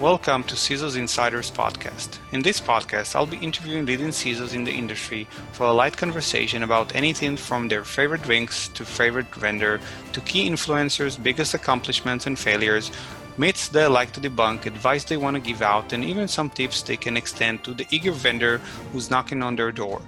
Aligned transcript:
Welcome 0.00 0.44
to 0.44 0.54
CISO's 0.54 0.96
Insiders 0.96 1.50
Podcast. 1.50 2.20
In 2.32 2.40
this 2.40 2.58
podcast, 2.58 3.14
I'll 3.14 3.26
be 3.26 3.36
interviewing 3.36 3.84
leading 3.84 4.08
CISOs 4.08 4.54
in 4.54 4.64
the 4.64 4.72
industry 4.72 5.28
for 5.52 5.66
a 5.66 5.74
light 5.74 5.94
conversation 5.94 6.62
about 6.62 6.94
anything 6.94 7.36
from 7.36 7.68
their 7.68 7.84
favorite 7.84 8.22
drinks 8.22 8.68
to 8.68 8.86
favorite 8.86 9.26
vendor 9.34 9.78
to 10.14 10.22
key 10.22 10.48
influencers' 10.48 11.22
biggest 11.22 11.52
accomplishments 11.52 12.26
and 12.26 12.38
failures, 12.38 12.90
myths 13.36 13.68
they 13.68 13.86
like 13.86 14.10
to 14.12 14.22
debunk, 14.22 14.64
advice 14.64 15.04
they 15.04 15.18
want 15.18 15.34
to 15.34 15.50
give 15.50 15.60
out, 15.60 15.92
and 15.92 16.02
even 16.02 16.26
some 16.26 16.48
tips 16.48 16.80
they 16.80 16.96
can 16.96 17.18
extend 17.18 17.62
to 17.62 17.74
the 17.74 17.86
eager 17.90 18.12
vendor 18.12 18.56
who's 18.92 19.10
knocking 19.10 19.42
on 19.42 19.54
their 19.54 19.70
door. 19.70 20.00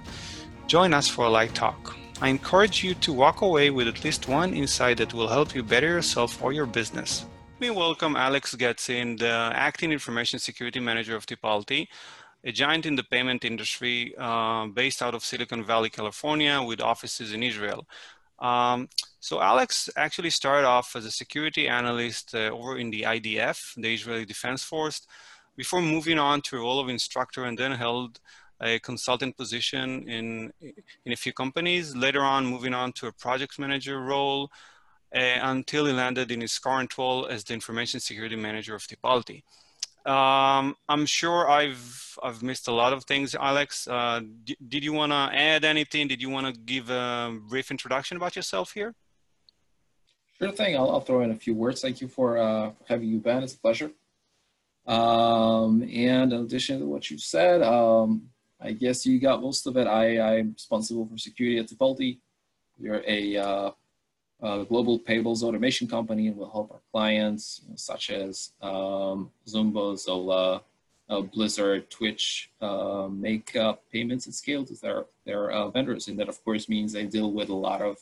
Join 0.65 0.95
us 0.95 1.07
for 1.07 1.25
a 1.25 1.29
light 1.29 1.53
talk. 1.53 1.95
I 2.19 2.29
encourage 2.29 2.83
you 2.83 2.95
to 2.95 3.13
walk 3.13 3.41
away 3.41 3.69
with 3.69 3.87
at 3.87 4.03
least 4.03 4.27
one 4.27 4.55
insight 4.55 4.97
that 4.97 5.13
will 5.13 5.27
help 5.27 5.53
you 5.53 5.61
better 5.61 5.89
yourself 5.89 6.41
or 6.41 6.51
your 6.51 6.65
business 6.65 7.27
me 7.63 7.69
welcome 7.69 8.17
Alex 8.17 8.53
Getzin, 8.55 9.17
the 9.17 9.49
Acting 9.55 9.93
Information 9.93 10.37
Security 10.37 10.81
Manager 10.81 11.15
of 11.15 11.25
Tipalti, 11.25 11.87
a 12.43 12.51
giant 12.51 12.85
in 12.85 12.97
the 12.97 13.05
payment 13.05 13.45
industry 13.45 14.13
uh, 14.17 14.67
based 14.67 15.01
out 15.01 15.15
of 15.15 15.23
Silicon 15.23 15.63
Valley, 15.63 15.89
California, 15.89 16.61
with 16.61 16.81
offices 16.81 17.31
in 17.31 17.41
Israel. 17.41 17.87
Um, 18.39 18.89
so 19.21 19.39
Alex 19.39 19.89
actually 19.95 20.31
started 20.31 20.67
off 20.67 20.93
as 20.97 21.05
a 21.05 21.11
security 21.11 21.69
analyst 21.69 22.35
uh, 22.35 22.49
over 22.49 22.77
in 22.77 22.89
the 22.89 23.03
IDF, 23.03 23.57
the 23.77 23.93
Israeli 23.93 24.25
Defense 24.25 24.61
Force, 24.61 25.07
before 25.55 25.81
moving 25.81 26.19
on 26.19 26.41
to 26.41 26.57
a 26.57 26.59
role 26.59 26.81
of 26.81 26.89
instructor 26.89 27.45
and 27.45 27.57
then 27.57 27.71
held 27.71 28.19
a 28.59 28.77
consultant 28.79 29.37
position 29.37 30.09
in, 30.09 30.51
in 31.05 31.13
a 31.13 31.15
few 31.15 31.31
companies. 31.31 31.95
Later 31.95 32.23
on, 32.23 32.45
moving 32.45 32.73
on 32.73 32.91
to 32.97 33.07
a 33.07 33.13
project 33.13 33.57
manager 33.57 34.01
role, 34.01 34.51
uh, 35.15 35.39
until 35.41 35.85
he 35.85 35.93
landed 35.93 36.31
in 36.31 36.41
his 36.41 36.57
current 36.59 36.97
role 36.97 37.27
as 37.27 37.43
the 37.43 37.53
information 37.53 37.99
security 37.99 38.35
manager 38.35 38.75
of 38.75 38.83
Tipalti. 38.83 39.43
Um, 40.05 40.75
I'm 40.89 41.05
sure 41.05 41.49
I've 41.49 42.17
I've 42.21 42.43
missed 42.43 42.67
a 42.67 42.73
lot 42.73 42.91
of 42.91 43.05
things, 43.05 43.35
Alex. 43.35 43.87
Uh, 43.87 44.21
did 44.67 44.83
you 44.83 44.91
want 44.91 45.11
to 45.13 45.29
add 45.33 45.63
anything? 45.63 46.07
Did 46.09 46.21
you 46.21 46.29
want 46.29 46.45
to 46.47 46.53
give 46.53 46.89
a 46.89 47.37
brief 47.47 47.71
introduction 47.71 48.17
about 48.17 48.35
yourself 48.35 48.73
here? 48.73 48.93
Sure 50.39 50.51
thing. 50.51 50.75
I'll, 50.75 50.91
I'll 50.91 50.99
throw 50.99 51.21
in 51.21 51.31
a 51.31 51.35
few 51.35 51.53
words. 51.53 51.81
Thank 51.81 52.01
you 52.01 52.09
for 52.09 52.37
uh, 52.37 52.71
having 52.85 53.07
you, 53.07 53.19
Ben. 53.19 53.43
It's 53.43 53.53
a 53.53 53.59
pleasure. 53.59 53.91
Um, 54.85 55.83
and 55.83 56.33
in 56.33 56.41
addition 56.41 56.79
to 56.79 56.85
what 56.85 57.09
you 57.09 57.17
said, 57.17 57.61
um, 57.61 58.29
I 58.59 58.73
guess 58.73 59.05
you 59.05 59.19
got 59.19 59.41
most 59.41 59.67
of 59.67 59.77
it. 59.77 59.87
I, 59.87 60.19
I'm 60.19 60.51
responsible 60.51 61.07
for 61.07 61.17
security 61.17 61.59
at 61.59 61.67
Tipalti. 61.67 62.19
We're 62.77 63.03
a 63.07 63.37
uh, 63.37 63.71
a 64.43 64.65
global 64.65 64.99
payables 64.99 65.41
automation 65.41 65.87
company 65.87 66.27
and 66.27 66.35
will 66.35 66.51
help 66.51 66.69
our 66.71 66.81
clients 66.91 67.61
you 67.63 67.69
know, 67.69 67.75
such 67.77 68.09
as 68.09 68.51
um, 68.61 69.31
Zumba, 69.47 69.97
Zola, 69.97 70.61
uh, 71.09 71.21
Blizzard, 71.21 71.89
Twitch 71.89 72.51
uh, 72.61 73.07
make 73.09 73.55
uh, 73.55 73.73
payments 73.91 74.27
at 74.27 74.33
scale 74.33 74.65
to 74.65 74.73
their, 74.81 75.05
their 75.25 75.51
uh, 75.51 75.69
vendors. 75.69 76.09
And 76.09 76.19
that 76.19 76.27
of 76.27 76.43
course 76.43 76.67
means 76.67 76.91
they 76.91 77.05
deal 77.05 77.31
with 77.31 77.49
a 77.49 77.55
lot 77.55 77.81
of 77.81 77.97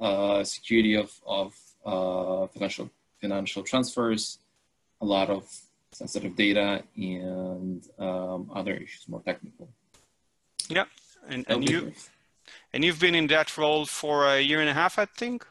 uh, 0.00 0.44
security 0.44 0.94
of, 0.96 1.10
of 1.26 1.54
uh, 1.86 2.46
financial, 2.48 2.90
financial 3.20 3.62
transfers, 3.62 4.38
a 5.00 5.06
lot 5.06 5.30
of 5.30 5.50
sensitive 5.92 6.36
data 6.36 6.82
and 6.96 7.88
um, 7.98 8.50
other 8.54 8.74
issues 8.74 9.08
more 9.08 9.22
technical. 9.22 9.68
Yeah, 10.68 10.84
and, 11.28 11.44
and 11.48 11.68
you 11.68 11.92
and 12.72 12.84
you've 12.84 12.98
been 13.00 13.14
in 13.14 13.28
that 13.28 13.56
role 13.56 13.86
for 13.86 14.26
a 14.26 14.40
year 14.40 14.60
and 14.60 14.68
a 14.68 14.74
half, 14.74 14.98
I 14.98 15.04
think. 15.04 15.46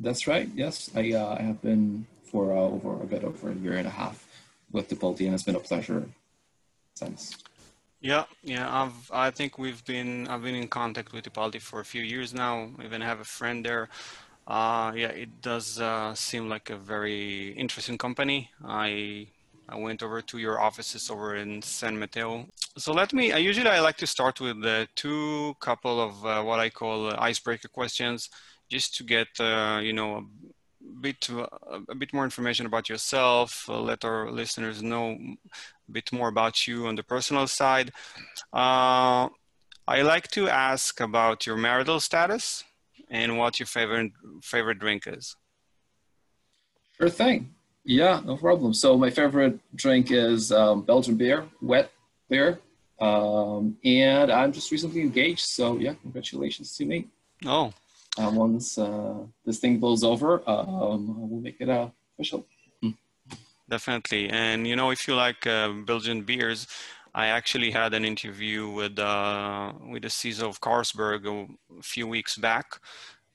That's 0.00 0.26
right. 0.26 0.48
Yes, 0.54 0.90
I, 0.94 1.12
uh, 1.12 1.36
I 1.38 1.42
have 1.42 1.62
been 1.62 2.06
for 2.24 2.52
uh, 2.52 2.60
over 2.60 2.94
a 2.94 3.06
bit 3.06 3.24
over 3.24 3.50
a 3.50 3.54
year 3.54 3.74
and 3.74 3.86
a 3.86 3.90
half 3.90 4.26
with 4.72 4.88
Tipalti, 4.88 5.26
and 5.26 5.34
it's 5.34 5.44
been 5.44 5.54
a 5.54 5.60
pleasure 5.60 6.08
since. 6.94 7.36
Yeah, 8.00 8.24
yeah. 8.42 8.66
I've 8.82 9.10
I 9.12 9.30
think 9.30 9.56
we've 9.56 9.84
been 9.84 10.28
I've 10.28 10.42
been 10.42 10.56
in 10.56 10.68
contact 10.68 11.12
with 11.12 11.24
Tipalti 11.24 11.60
for 11.60 11.80
a 11.80 11.84
few 11.84 12.02
years 12.02 12.34
now. 12.34 12.70
Even 12.84 13.00
have 13.00 13.20
a 13.20 13.24
friend 13.24 13.64
there. 13.64 13.88
Uh, 14.46 14.92
yeah, 14.94 15.08
it 15.08 15.40
does 15.40 15.80
uh, 15.80 16.14
seem 16.14 16.48
like 16.48 16.68
a 16.68 16.76
very 16.76 17.52
interesting 17.52 17.96
company. 17.96 18.50
I 18.64 19.28
I 19.68 19.76
went 19.76 20.02
over 20.02 20.20
to 20.20 20.38
your 20.38 20.60
offices 20.60 21.10
over 21.10 21.36
in 21.36 21.62
San 21.62 21.98
Mateo. 21.98 22.46
So 22.76 22.92
let 22.92 23.12
me. 23.14 23.32
I 23.32 23.38
usually 23.38 23.70
I 23.70 23.80
like 23.80 23.96
to 23.98 24.06
start 24.06 24.40
with 24.40 24.60
the 24.60 24.86
two 24.96 25.54
couple 25.60 26.00
of 26.00 26.26
uh, 26.26 26.42
what 26.42 26.60
I 26.60 26.68
call 26.68 27.14
icebreaker 27.18 27.68
questions 27.68 28.28
just 28.70 28.94
to 28.96 29.04
get 29.04 29.28
uh, 29.40 29.80
you 29.82 29.92
know 29.92 30.16
a 30.16 30.22
bit 31.00 31.28
a 31.90 31.94
bit 31.94 32.12
more 32.12 32.24
information 32.24 32.66
about 32.66 32.88
yourself. 32.88 33.64
Uh, 33.68 33.80
let 33.80 34.04
our 34.04 34.30
listeners 34.30 34.82
know 34.82 35.16
a 35.88 35.92
bit 35.92 36.12
more 36.12 36.28
about 36.28 36.66
you 36.66 36.86
on 36.86 36.94
the 36.94 37.02
personal 37.02 37.46
side. 37.46 37.90
Uh, 38.52 39.28
I 39.86 40.02
like 40.02 40.28
to 40.28 40.48
ask 40.48 41.00
about 41.00 41.46
your 41.46 41.56
marital 41.56 42.00
status 42.00 42.64
and 43.10 43.38
what 43.38 43.58
your 43.58 43.66
favorite 43.66 44.12
favorite 44.42 44.78
drink 44.78 45.04
is. 45.06 45.36
Sure 46.98 47.10
thing. 47.10 47.54
Yeah, 47.84 48.22
no 48.24 48.36
problem. 48.36 48.72
So 48.72 48.96
my 48.96 49.10
favorite 49.10 49.58
drink 49.74 50.10
is 50.10 50.50
um, 50.52 50.82
Belgian 50.82 51.16
beer, 51.16 51.46
wet 51.60 51.90
beer, 52.30 52.60
um, 52.98 53.76
and 53.84 54.32
I'm 54.32 54.52
just 54.52 54.70
recently 54.70 55.02
engaged. 55.02 55.40
So 55.40 55.76
yeah, 55.76 55.94
congratulations 56.00 56.74
to 56.76 56.86
me. 56.86 57.08
Oh, 57.44 57.72
uh, 58.18 58.30
once 58.32 58.78
uh, 58.78 59.14
this 59.44 59.58
thing 59.58 59.78
blows 59.78 60.04
over, 60.04 60.42
um, 60.48 61.30
we'll 61.30 61.40
make 61.40 61.56
it 61.60 61.68
uh, 61.68 61.88
official. 62.14 62.46
Hmm. 62.82 62.90
Definitely. 63.68 64.30
And, 64.30 64.66
you 64.66 64.76
know, 64.76 64.90
if 64.90 65.08
you 65.08 65.14
like 65.14 65.46
uh, 65.46 65.70
Belgian 65.84 66.22
beers, 66.22 66.66
I 67.14 67.26
actually 67.26 67.70
had 67.70 67.94
an 67.94 68.04
interview 68.04 68.68
with 68.68 68.98
uh, 68.98 69.72
with 69.88 70.02
the 70.02 70.08
CISO 70.08 70.48
of 70.48 70.60
Carlsberg 70.60 71.48
a 71.78 71.82
few 71.82 72.08
weeks 72.08 72.36
back, 72.36 72.80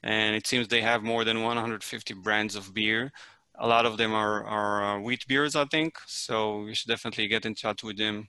and 0.03 0.35
it 0.35 0.45
seems 0.45 0.67
they 0.67 0.81
have 0.81 1.01
more 1.01 1.23
than 1.23 1.41
150 1.43 2.13
brands 2.15 2.55
of 2.57 2.73
beer. 2.73 3.11
A 3.55 3.67
lot 3.67 3.85
of 3.85 3.97
them 3.97 4.13
are, 4.13 4.43
are 4.43 5.01
wheat 5.01 5.25
beers, 5.27 5.55
I 5.55 5.65
think. 5.65 5.97
So 6.07 6.65
you 6.65 6.73
should 6.73 6.89
definitely 6.89 7.27
get 7.27 7.45
in 7.45 7.55
touch 7.55 7.81
with 7.83 7.97
him. 7.97 8.27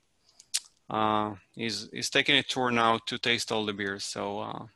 Uh, 0.89 1.35
he's 1.55 1.89
he's 1.93 2.11
taking 2.11 2.37
a 2.37 2.43
tour 2.45 2.71
now 2.71 3.01
to 3.07 3.19
taste 3.19 3.51
all 3.51 3.67
the 3.67 3.73
beers. 3.73 4.05
So 4.05 4.41
uh, 4.41 4.67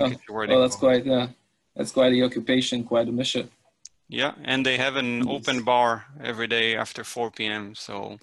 oh, 0.00 0.12
well, 0.28 0.60
that's 0.60 0.76
quite 0.76 1.06
uh, 1.06 1.28
that's 1.74 1.92
quite 1.92 2.12
a 2.12 2.22
occupation, 2.22 2.84
quite 2.84 3.08
a 3.08 3.12
mission. 3.12 3.50
Yeah, 4.08 4.32
and 4.44 4.64
they 4.64 4.76
have 4.76 4.96
an 4.96 5.18
yes. 5.18 5.26
open 5.28 5.62
bar 5.62 6.04
every 6.22 6.46
day 6.46 6.76
after 6.76 7.02
4 7.02 7.30
p.m. 7.32 7.74
So, 7.74 8.18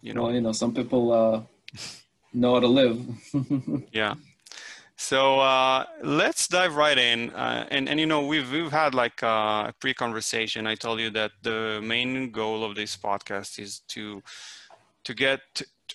you 0.00 0.14
know, 0.14 0.24
well, 0.24 0.32
you 0.32 0.40
know, 0.40 0.52
some 0.52 0.72
people 0.72 1.12
uh, 1.12 1.42
know 2.32 2.54
how 2.54 2.60
to 2.60 2.68
live. 2.68 3.04
yeah. 3.92 4.14
So 4.96 5.40
uh, 5.40 5.84
let's 6.04 6.46
dive 6.46 6.76
right 6.76 6.96
in, 6.96 7.30
uh, 7.30 7.66
and 7.72 7.88
and 7.88 7.98
you 7.98 8.06
know 8.06 8.24
we've 8.24 8.52
we've 8.52 8.70
had 8.70 8.94
like 8.94 9.20
uh, 9.22 9.66
a 9.70 9.74
pre-conversation. 9.80 10.64
I 10.68 10.76
told 10.76 11.00
you 11.00 11.10
that 11.10 11.32
the 11.42 11.80
main 11.82 12.30
goal 12.30 12.62
of 12.62 12.76
this 12.76 12.96
podcast 12.96 13.58
is 13.58 13.80
to 13.88 14.22
to 15.02 15.12
get 15.12 15.40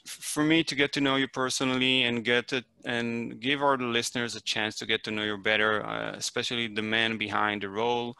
for 0.07 0.43
me 0.43 0.63
to 0.63 0.75
get 0.75 0.93
to 0.93 1.01
know 1.01 1.15
you 1.17 1.27
personally 1.27 2.03
and 2.03 2.23
get 2.23 2.53
it 2.53 2.65
and 2.85 3.39
give 3.39 3.61
our 3.61 3.77
listeners 3.77 4.35
a 4.35 4.41
chance 4.41 4.75
to 4.77 4.85
get 4.85 5.03
to 5.03 5.11
know 5.11 5.23
you 5.23 5.37
better, 5.37 5.85
uh, 5.85 6.13
especially 6.15 6.67
the 6.67 6.81
man 6.81 7.17
behind 7.17 7.61
the 7.61 7.69
role. 7.69 8.15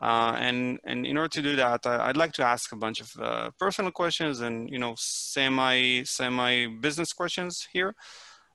Uh, 0.00 0.34
and 0.38 0.80
and 0.84 1.06
in 1.06 1.16
order 1.16 1.28
to 1.28 1.42
do 1.42 1.56
that, 1.56 1.86
I, 1.86 2.06
would 2.06 2.16
like 2.16 2.32
to 2.34 2.44
ask 2.44 2.72
a 2.72 2.76
bunch 2.76 3.00
of 3.00 3.10
uh, 3.20 3.50
personal 3.58 3.90
questions 3.90 4.40
and 4.40 4.70
you 4.70 4.78
know 4.78 4.94
semi 4.96 6.02
semi 6.04 6.66
business 6.66 7.12
questions 7.12 7.68
here. 7.72 7.94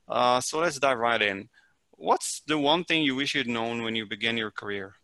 Uh, 0.08 0.40
so 0.40 0.58
let's 0.58 0.78
dive 0.78 0.98
right 0.98 1.22
in. 1.22 1.48
What's 1.92 2.42
the 2.46 2.58
one 2.58 2.84
thing 2.84 3.02
you 3.02 3.14
wish 3.14 3.34
you'd 3.34 3.48
known 3.48 3.82
when 3.82 3.94
you 3.94 4.06
began 4.06 4.36
your 4.36 4.50
career? 4.50 4.94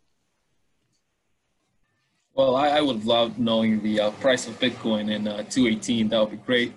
Well, 2.33 2.57
I, 2.57 2.67
I 2.67 2.81
would 2.81 3.05
love 3.05 3.39
knowing 3.39 3.81
the 3.81 4.01
uh, 4.01 4.11
price 4.11 4.45
of 4.47 4.59
Bitcoin 4.59 5.09
in 5.09 5.27
uh, 5.27 5.43
218. 5.43 6.09
That 6.09 6.19
would 6.19 6.31
be 6.31 6.37
great. 6.37 6.73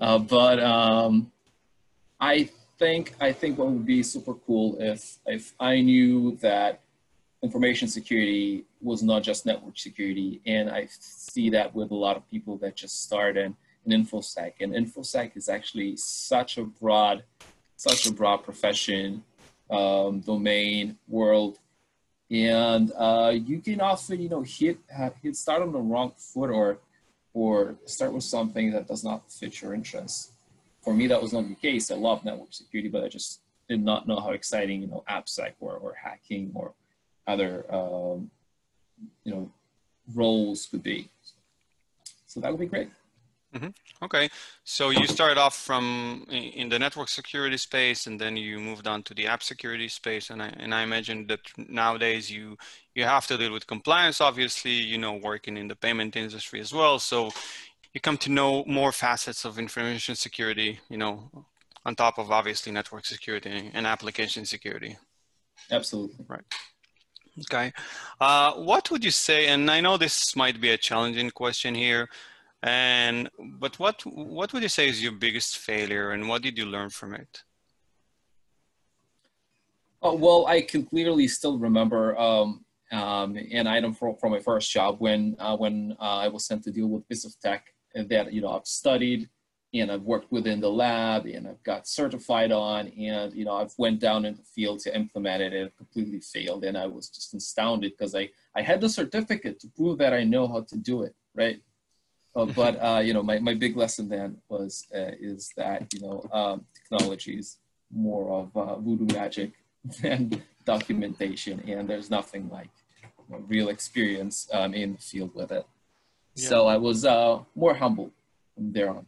Uh, 0.00 0.18
but 0.18 0.60
um, 0.60 1.32
I 2.20 2.48
think 2.78 3.14
I 3.20 3.32
think 3.32 3.58
what 3.58 3.68
would 3.68 3.86
be 3.86 4.02
super 4.02 4.34
cool 4.34 4.76
if 4.78 5.18
if 5.26 5.54
I 5.58 5.80
knew 5.80 6.36
that 6.36 6.80
information 7.42 7.88
security 7.88 8.64
was 8.80 9.02
not 9.02 9.22
just 9.22 9.46
network 9.46 9.78
security, 9.78 10.40
and 10.46 10.70
I 10.70 10.88
see 10.90 11.50
that 11.50 11.74
with 11.74 11.90
a 11.90 11.94
lot 11.94 12.16
of 12.16 12.28
people 12.30 12.56
that 12.58 12.76
just 12.76 13.02
start 13.02 13.36
in, 13.36 13.56
in 13.86 14.04
infosec, 14.04 14.54
and 14.60 14.72
infosec 14.72 15.36
is 15.36 15.48
actually 15.48 15.96
such 15.96 16.58
a 16.58 16.64
broad, 16.64 17.24
such 17.76 18.06
a 18.06 18.12
broad 18.12 18.38
profession, 18.38 19.24
um, 19.70 20.20
domain, 20.20 20.96
world, 21.08 21.58
and 22.30 22.92
uh, 22.96 23.32
you 23.34 23.60
can 23.60 23.80
often 23.80 24.20
you 24.20 24.28
know 24.28 24.42
hit 24.42 24.78
hit 25.22 25.36
start 25.36 25.62
on 25.62 25.72
the 25.72 25.80
wrong 25.80 26.12
foot 26.16 26.50
or 26.50 26.78
or 27.38 27.76
start 27.86 28.12
with 28.12 28.24
something 28.24 28.72
that 28.72 28.88
does 28.88 29.04
not 29.04 29.30
fit 29.30 29.62
your 29.62 29.72
interests. 29.72 30.32
For 30.82 30.92
me, 30.92 31.06
that 31.06 31.22
was 31.22 31.32
not 31.32 31.48
the 31.48 31.54
case. 31.54 31.88
I 31.88 31.94
love 31.94 32.24
network 32.24 32.52
security, 32.52 32.88
but 32.88 33.04
I 33.04 33.08
just 33.08 33.40
did 33.68 33.80
not 33.80 34.08
know 34.08 34.18
how 34.18 34.30
exciting, 34.30 34.82
you 34.82 34.88
know, 34.88 35.04
AppSec 35.08 35.52
or, 35.60 35.74
or 35.74 35.94
hacking 35.94 36.50
or 36.54 36.72
other, 37.28 37.64
um, 37.72 38.28
you 39.22 39.32
know, 39.32 39.52
roles 40.16 40.66
could 40.66 40.82
be. 40.82 41.08
So 42.26 42.40
that 42.40 42.50
would 42.50 42.58
be 42.58 42.66
great. 42.66 42.90
Mm-hmm. 43.58 44.04
Okay, 44.04 44.28
so 44.62 44.90
you 44.90 45.06
started 45.08 45.38
off 45.38 45.56
from 45.56 46.24
in 46.30 46.68
the 46.68 46.78
network 46.78 47.08
security 47.08 47.56
space, 47.56 48.06
and 48.06 48.20
then 48.20 48.36
you 48.36 48.60
moved 48.60 48.86
on 48.86 49.02
to 49.02 49.14
the 49.14 49.26
app 49.26 49.42
security 49.42 49.88
space. 49.88 50.30
And 50.30 50.40
I 50.40 50.48
and 50.58 50.72
I 50.72 50.82
imagine 50.82 51.26
that 51.26 51.40
nowadays 51.56 52.30
you 52.30 52.56
you 52.94 53.04
have 53.04 53.26
to 53.26 53.36
deal 53.36 53.52
with 53.52 53.66
compliance. 53.66 54.20
Obviously, 54.20 54.70
you 54.70 54.98
know, 54.98 55.14
working 55.14 55.56
in 55.56 55.66
the 55.66 55.74
payment 55.74 56.14
industry 56.14 56.60
as 56.60 56.72
well. 56.72 57.00
So 57.00 57.30
you 57.92 58.00
come 58.00 58.18
to 58.18 58.30
know 58.30 58.64
more 58.66 58.92
facets 58.92 59.44
of 59.44 59.58
information 59.58 60.14
security. 60.14 60.78
You 60.88 60.98
know, 60.98 61.30
on 61.84 61.96
top 61.96 62.18
of 62.18 62.30
obviously 62.30 62.70
network 62.70 63.06
security 63.06 63.70
and 63.74 63.86
application 63.86 64.44
security. 64.44 64.96
Absolutely. 65.72 66.24
Right. 66.28 66.44
Okay. 67.40 67.72
Uh, 68.20 68.52
what 68.52 68.90
would 68.92 69.04
you 69.04 69.10
say? 69.10 69.48
And 69.48 69.68
I 69.70 69.80
know 69.80 69.96
this 69.96 70.36
might 70.36 70.60
be 70.60 70.70
a 70.70 70.78
challenging 70.78 71.30
question 71.30 71.74
here 71.74 72.08
and 72.62 73.28
but 73.58 73.78
what 73.78 74.02
what 74.04 74.52
would 74.52 74.62
you 74.62 74.68
say 74.68 74.88
is 74.88 75.02
your 75.02 75.12
biggest 75.12 75.58
failure, 75.58 76.10
and 76.10 76.28
what 76.28 76.42
did 76.42 76.58
you 76.58 76.66
learn 76.66 76.90
from 76.90 77.14
it? 77.14 77.42
Oh, 80.00 80.14
well, 80.14 80.46
I 80.46 80.60
can 80.62 80.84
clearly 80.84 81.26
still 81.26 81.58
remember 81.58 82.16
um, 82.16 82.64
um, 82.92 83.36
an 83.36 83.66
item 83.66 83.92
from, 83.94 84.16
from 84.16 84.32
my 84.32 84.38
first 84.38 84.70
job 84.72 84.96
when 84.98 85.36
uh, 85.38 85.56
when 85.56 85.96
uh, 86.00 86.18
I 86.18 86.28
was 86.28 86.44
sent 86.46 86.64
to 86.64 86.70
deal 86.70 86.88
with 86.88 87.08
piece 87.08 87.24
of 87.24 87.38
tech 87.40 87.66
that 87.94 88.32
you 88.32 88.40
know 88.40 88.50
I've 88.50 88.66
studied 88.66 89.28
and 89.74 89.92
I've 89.92 90.02
worked 90.02 90.32
within 90.32 90.60
the 90.60 90.70
lab 90.70 91.26
and 91.26 91.46
I've 91.46 91.62
got 91.62 91.86
certified 91.86 92.52
on 92.52 92.88
and 92.88 93.34
you 93.34 93.44
know 93.44 93.54
I've 93.54 93.74
went 93.76 94.00
down 94.00 94.24
in 94.24 94.34
the 94.36 94.42
field 94.42 94.80
to 94.80 94.96
implement 94.96 95.42
it 95.42 95.52
and 95.52 95.66
it 95.66 95.76
completely 95.76 96.20
failed 96.20 96.64
and 96.64 96.76
I 96.76 96.86
was 96.86 97.08
just 97.08 97.34
astounded 97.34 97.92
because 97.92 98.14
I 98.14 98.30
I 98.54 98.62
had 98.62 98.80
the 98.80 98.88
certificate 98.88 99.60
to 99.60 99.68
prove 99.68 99.98
that 99.98 100.14
I 100.14 100.24
know 100.24 100.46
how 100.46 100.62
to 100.62 100.76
do 100.76 101.02
it 101.02 101.14
right 101.34 101.60
uh, 102.38 102.46
but 102.46 102.76
uh, 102.76 103.00
you 103.00 103.12
know, 103.12 103.22
my, 103.22 103.38
my 103.40 103.54
big 103.54 103.76
lesson 103.76 104.08
then 104.08 104.36
was 104.48 104.86
uh, 104.94 105.10
is 105.20 105.50
that 105.56 105.92
you 105.92 106.00
know 106.00 106.24
um, 106.32 106.64
technology 106.74 107.38
is 107.38 107.58
more 107.92 108.30
of 108.30 108.56
uh, 108.56 108.76
voodoo 108.78 109.12
magic 109.12 109.52
than 110.02 110.42
documentation, 110.64 111.60
and 111.66 111.88
there's 111.88 112.10
nothing 112.10 112.48
like 112.48 112.70
you 113.02 113.36
know, 113.36 113.44
real 113.48 113.68
experience 113.68 114.48
um, 114.52 114.72
in 114.72 114.92
the 114.92 114.98
field 114.98 115.34
with 115.34 115.50
it. 115.50 115.66
Yeah. 116.36 116.48
So 116.48 116.66
I 116.68 116.76
was 116.76 117.04
uh, 117.04 117.40
more 117.56 117.74
humble 117.74 118.12
from 118.54 118.72
there 118.72 118.90
on. 118.90 119.06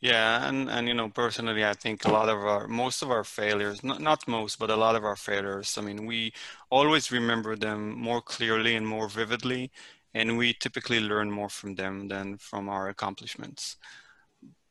Yeah, 0.00 0.48
and 0.48 0.70
and 0.70 0.88
you 0.88 0.94
know, 0.94 1.10
personally, 1.10 1.62
I 1.62 1.74
think 1.74 2.06
a 2.06 2.10
lot 2.10 2.30
of 2.30 2.38
our 2.38 2.66
most 2.66 3.02
of 3.02 3.10
our 3.10 3.24
failures, 3.24 3.84
not 3.84 4.00
not 4.00 4.26
most, 4.26 4.58
but 4.58 4.70
a 4.70 4.76
lot 4.76 4.96
of 4.96 5.04
our 5.04 5.16
failures. 5.16 5.76
I 5.76 5.82
mean, 5.82 6.06
we 6.06 6.32
always 6.70 7.12
remember 7.12 7.54
them 7.54 8.00
more 8.00 8.22
clearly 8.22 8.76
and 8.76 8.86
more 8.86 9.08
vividly 9.10 9.70
and 10.14 10.36
we 10.36 10.52
typically 10.52 11.00
learn 11.00 11.30
more 11.30 11.48
from 11.48 11.74
them 11.74 12.08
than 12.08 12.36
from 12.38 12.68
our 12.68 12.88
accomplishments. 12.88 13.76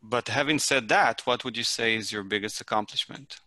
But 0.01 0.27
having 0.30 0.59
said 0.59 0.88
that, 0.89 1.21
what 1.25 1.44
would 1.44 1.57
you 1.57 1.63
say 1.63 1.95
is 1.95 2.12
your 2.12 2.24
biggest 2.24 2.62
accomplishment? 2.62 3.38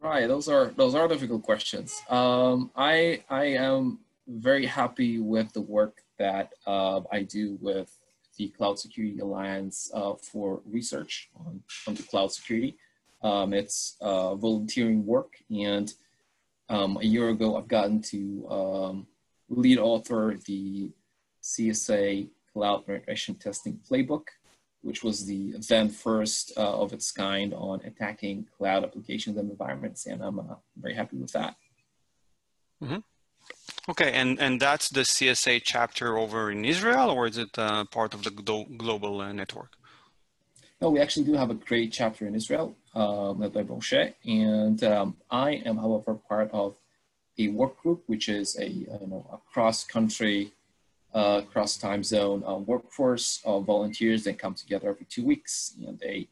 Right, 0.00 0.28
those 0.28 0.48
are 0.48 0.66
those 0.76 0.94
are 0.94 1.08
difficult 1.08 1.42
questions. 1.42 2.02
Um, 2.10 2.70
I 2.76 3.24
I 3.30 3.44
am 3.44 4.00
very 4.28 4.66
happy 4.66 5.18
with 5.18 5.52
the 5.52 5.62
work 5.62 6.02
that 6.18 6.52
uh, 6.66 7.00
I 7.10 7.22
do 7.22 7.58
with 7.60 7.96
the 8.36 8.48
Cloud 8.48 8.78
Security 8.78 9.18
Alliance 9.20 9.90
uh, 9.94 10.14
for 10.14 10.60
research 10.66 11.30
on, 11.38 11.62
on 11.86 11.94
the 11.94 12.02
cloud 12.02 12.32
security. 12.32 12.76
Um, 13.22 13.54
it's 13.54 13.96
uh, 14.00 14.34
volunteering 14.34 15.06
work 15.06 15.36
and 15.50 15.92
um, 16.68 16.98
a 17.00 17.04
year 17.04 17.28
ago, 17.28 17.56
I've 17.56 17.68
gotten 17.68 18.00
to 18.02 18.48
um, 18.48 19.06
lead 19.48 19.78
author 19.78 20.36
the 20.46 20.90
CSA 21.42 22.28
Cloud 22.52 22.86
Penetration 22.86 23.34
Testing 23.36 23.80
Playbook, 23.88 24.28
which 24.82 25.02
was 25.02 25.26
the 25.26 25.54
then 25.68 25.88
first 25.88 26.52
uh, 26.56 26.80
of 26.82 26.92
its 26.92 27.10
kind 27.10 27.52
on 27.54 27.80
attacking 27.84 28.46
cloud 28.56 28.84
applications 28.84 29.36
and 29.36 29.50
environments, 29.50 30.06
and 30.06 30.22
I'm 30.22 30.38
uh, 30.38 30.54
very 30.76 30.94
happy 30.94 31.16
with 31.16 31.32
that. 31.32 31.56
Mm-hmm. 32.82 32.98
Okay, 33.90 34.12
and, 34.12 34.40
and 34.40 34.58
that's 34.60 34.88
the 34.88 35.00
CSA 35.00 35.60
chapter 35.62 36.16
over 36.16 36.50
in 36.50 36.64
Israel, 36.64 37.10
or 37.10 37.26
is 37.26 37.36
it 37.36 37.58
uh, 37.58 37.84
part 37.84 38.14
of 38.14 38.24
the 38.24 38.30
global 38.30 39.20
uh, 39.20 39.32
network? 39.32 39.72
No, 40.80 40.90
we 40.90 41.00
actually 41.00 41.26
do 41.26 41.34
have 41.34 41.50
a 41.50 41.54
great 41.54 41.92
chapter 41.92 42.26
in 42.26 42.34
Israel 42.34 42.76
led 42.94 43.52
by 43.52 43.62
Moshe, 43.62 44.14
and 44.24 44.82
um, 44.84 45.16
I 45.30 45.52
am, 45.66 45.76
however, 45.76 46.14
part 46.14 46.50
of 46.52 46.76
a 47.38 47.48
work 47.48 47.80
group, 47.82 48.04
which 48.06 48.28
is 48.28 48.56
a, 48.58 48.68
you 48.68 48.86
know, 48.86 49.26
a 49.32 49.52
cross-country, 49.52 50.52
uh, 51.12 51.40
cross-time 51.42 52.02
zone 52.02 52.42
uh, 52.46 52.56
workforce 52.56 53.40
of 53.44 53.64
volunteers 53.64 54.24
that 54.24 54.38
come 54.38 54.54
together 54.54 54.88
every 54.90 55.06
two 55.06 55.24
weeks, 55.24 55.74
and 55.86 55.98
they 55.98 56.28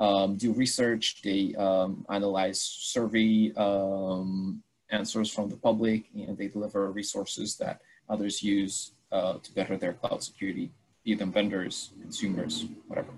um, 0.00 0.36
do 0.36 0.52
research, 0.52 1.22
they 1.22 1.54
um, 1.54 2.04
analyze 2.10 2.60
survey 2.60 3.52
um, 3.56 4.62
answers 4.90 5.30
from 5.30 5.48
the 5.48 5.56
public, 5.56 6.04
and 6.14 6.36
they 6.36 6.48
deliver 6.48 6.90
resources 6.90 7.56
that 7.56 7.80
others 8.08 8.42
use 8.42 8.92
uh, 9.10 9.34
to 9.42 9.52
better 9.54 9.76
their 9.76 9.94
cloud 9.94 10.22
security, 10.22 10.70
be 11.04 11.14
them 11.14 11.32
vendors, 11.32 11.90
consumers, 12.00 12.66
whatever. 12.88 13.12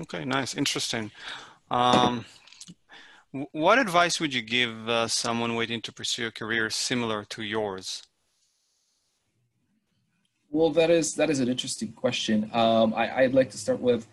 Okay, 0.00 0.24
nice, 0.24 0.54
interesting. 0.54 1.12
Um, 1.70 2.24
what 3.52 3.78
advice 3.78 4.20
would 4.20 4.34
you 4.34 4.42
give 4.42 4.88
uh, 4.88 5.08
someone 5.08 5.54
waiting 5.54 5.80
to 5.82 5.92
pursue 5.92 6.26
a 6.26 6.30
career 6.32 6.68
similar 6.70 7.24
to 7.26 7.42
yours? 7.42 8.02
Well, 10.50 10.70
that 10.70 10.90
is 10.90 11.14
that 11.14 11.30
is 11.30 11.40
an 11.40 11.48
interesting 11.48 11.92
question. 11.92 12.50
Um, 12.52 12.94
I, 12.94 13.22
would 13.22 13.34
like 13.34 13.50
to 13.50 13.58
start 13.58 13.80
with. 13.80 14.06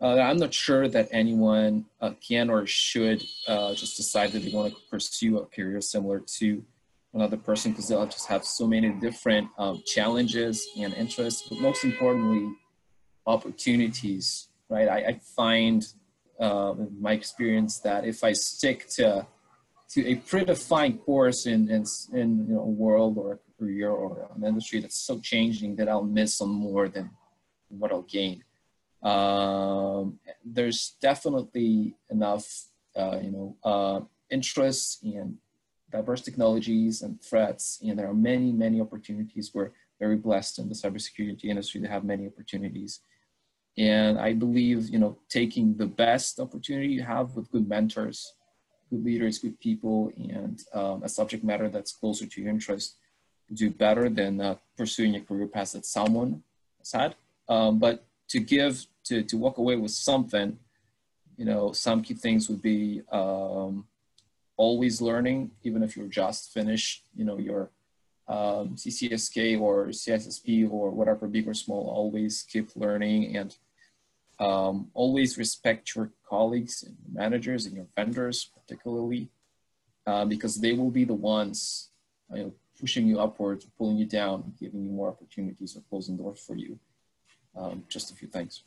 Uh, 0.00 0.20
I'm 0.20 0.38
not 0.38 0.54
sure 0.54 0.88
that 0.88 1.08
anyone 1.10 1.84
uh, 2.00 2.12
can 2.26 2.48
or 2.48 2.64
should 2.66 3.22
uh, 3.48 3.74
just 3.74 3.96
decide 3.96 4.32
that 4.32 4.44
they 4.44 4.50
want 4.50 4.72
to 4.72 4.80
pursue 4.88 5.38
a 5.38 5.46
career 5.46 5.80
similar 5.80 6.20
to 6.38 6.64
another 7.12 7.36
person 7.36 7.72
because 7.72 7.88
they'll 7.88 8.06
just 8.06 8.28
have 8.28 8.44
so 8.44 8.66
many 8.66 8.90
different 8.90 9.48
um, 9.58 9.82
challenges 9.84 10.66
and 10.78 10.94
interests, 10.94 11.48
but 11.48 11.58
most 11.58 11.84
importantly, 11.84 12.54
opportunities 13.26 14.49
right? 14.70 14.88
I, 14.88 14.98
I 14.98 15.20
find 15.36 15.84
uh, 16.40 16.74
in 16.78 16.96
my 16.98 17.12
experience 17.12 17.80
that 17.80 18.06
if 18.06 18.24
I 18.24 18.32
stick 18.32 18.88
to 18.96 19.26
to 19.90 20.06
a 20.06 20.14
predefined 20.14 21.00
course 21.04 21.46
in, 21.46 21.68
in, 21.68 21.84
in 22.12 22.46
you 22.48 22.54
know, 22.54 22.60
a 22.60 22.74
world 22.84 23.18
or 23.18 23.32
a 23.32 23.38
career 23.58 23.90
or 23.90 24.30
an 24.36 24.44
industry 24.44 24.80
that's 24.80 24.96
so 24.96 25.18
changing 25.18 25.74
that 25.74 25.88
I'll 25.88 26.04
miss 26.04 26.36
some 26.36 26.50
more 26.50 26.88
than 26.88 27.10
what 27.68 27.90
I'll 27.90 28.02
gain. 28.02 28.44
Um, 29.02 30.20
there's 30.44 30.94
definitely 31.00 31.96
enough, 32.08 32.46
uh, 32.96 33.18
you 33.20 33.32
know, 33.32 33.56
uh, 33.64 34.00
interest 34.30 35.02
in 35.02 35.38
diverse 35.90 36.20
technologies 36.20 37.02
and 37.02 37.20
threats, 37.20 37.80
and 37.82 37.98
there 37.98 38.08
are 38.08 38.14
many, 38.14 38.52
many 38.52 38.80
opportunities. 38.80 39.50
We're 39.52 39.72
very 39.98 40.16
blessed 40.16 40.60
in 40.60 40.68
the 40.68 40.74
cybersecurity 40.74 41.46
industry 41.46 41.80
to 41.80 41.88
have 41.88 42.04
many 42.04 42.28
opportunities. 42.28 43.00
And 43.78 44.18
I 44.18 44.32
believe, 44.32 44.90
you 44.90 44.98
know, 44.98 45.16
taking 45.28 45.76
the 45.76 45.86
best 45.86 46.40
opportunity 46.40 46.88
you 46.88 47.02
have 47.02 47.34
with 47.36 47.50
good 47.50 47.68
mentors, 47.68 48.34
good 48.90 49.04
leaders, 49.04 49.38
good 49.38 49.58
people, 49.60 50.12
and 50.16 50.60
um, 50.74 51.02
a 51.02 51.08
subject 51.08 51.44
matter 51.44 51.68
that's 51.68 51.92
closer 51.92 52.26
to 52.26 52.40
your 52.40 52.50
interest, 52.50 52.96
do 53.52 53.70
better 53.70 54.08
than 54.08 54.40
uh, 54.40 54.56
pursuing 54.76 55.16
a 55.16 55.20
career 55.20 55.46
path 55.46 55.72
that 55.72 55.86
someone 55.86 56.42
has 56.78 56.92
had. 56.92 57.14
Um, 57.48 57.78
but 57.78 58.04
to 58.28 58.40
give, 58.40 58.86
to, 59.04 59.22
to 59.22 59.36
walk 59.36 59.58
away 59.58 59.76
with 59.76 59.90
something, 59.92 60.58
you 61.36 61.44
know, 61.44 61.72
some 61.72 62.02
key 62.02 62.14
things 62.14 62.48
would 62.48 62.62
be 62.62 63.02
um, 63.10 63.86
always 64.56 65.00
learning, 65.00 65.52
even 65.62 65.82
if 65.82 65.96
you're 65.96 66.06
just 66.06 66.52
finished, 66.52 67.04
you 67.16 67.24
know, 67.24 67.38
your 67.38 67.70
um, 68.30 68.76
CCSK 68.76 69.60
or 69.60 69.88
CISSP 69.88 70.70
or 70.70 70.90
whatever, 70.90 71.26
big 71.26 71.48
or 71.48 71.54
small, 71.54 71.90
always 71.90 72.44
keep 72.48 72.68
learning 72.76 73.36
and 73.36 73.56
um, 74.38 74.88
always 74.94 75.36
respect 75.36 75.94
your 75.96 76.12
colleagues 76.28 76.84
and 76.84 76.96
managers 77.12 77.66
and 77.66 77.74
your 77.74 77.86
vendors, 77.96 78.48
particularly, 78.56 79.28
uh, 80.06 80.24
because 80.24 80.60
they 80.60 80.72
will 80.72 80.92
be 80.92 81.04
the 81.04 81.12
ones 81.12 81.90
you 82.32 82.44
know, 82.44 82.54
pushing 82.78 83.08
you 83.08 83.18
upwards, 83.18 83.66
pulling 83.76 83.98
you 83.98 84.06
down, 84.06 84.54
giving 84.60 84.84
you 84.84 84.90
more 84.90 85.08
opportunities 85.08 85.76
or 85.76 85.82
closing 85.90 86.16
doors 86.16 86.38
for 86.38 86.54
you. 86.54 86.78
Um, 87.56 87.82
just 87.88 88.12
a 88.12 88.14
few 88.14 88.28
things. 88.28 88.62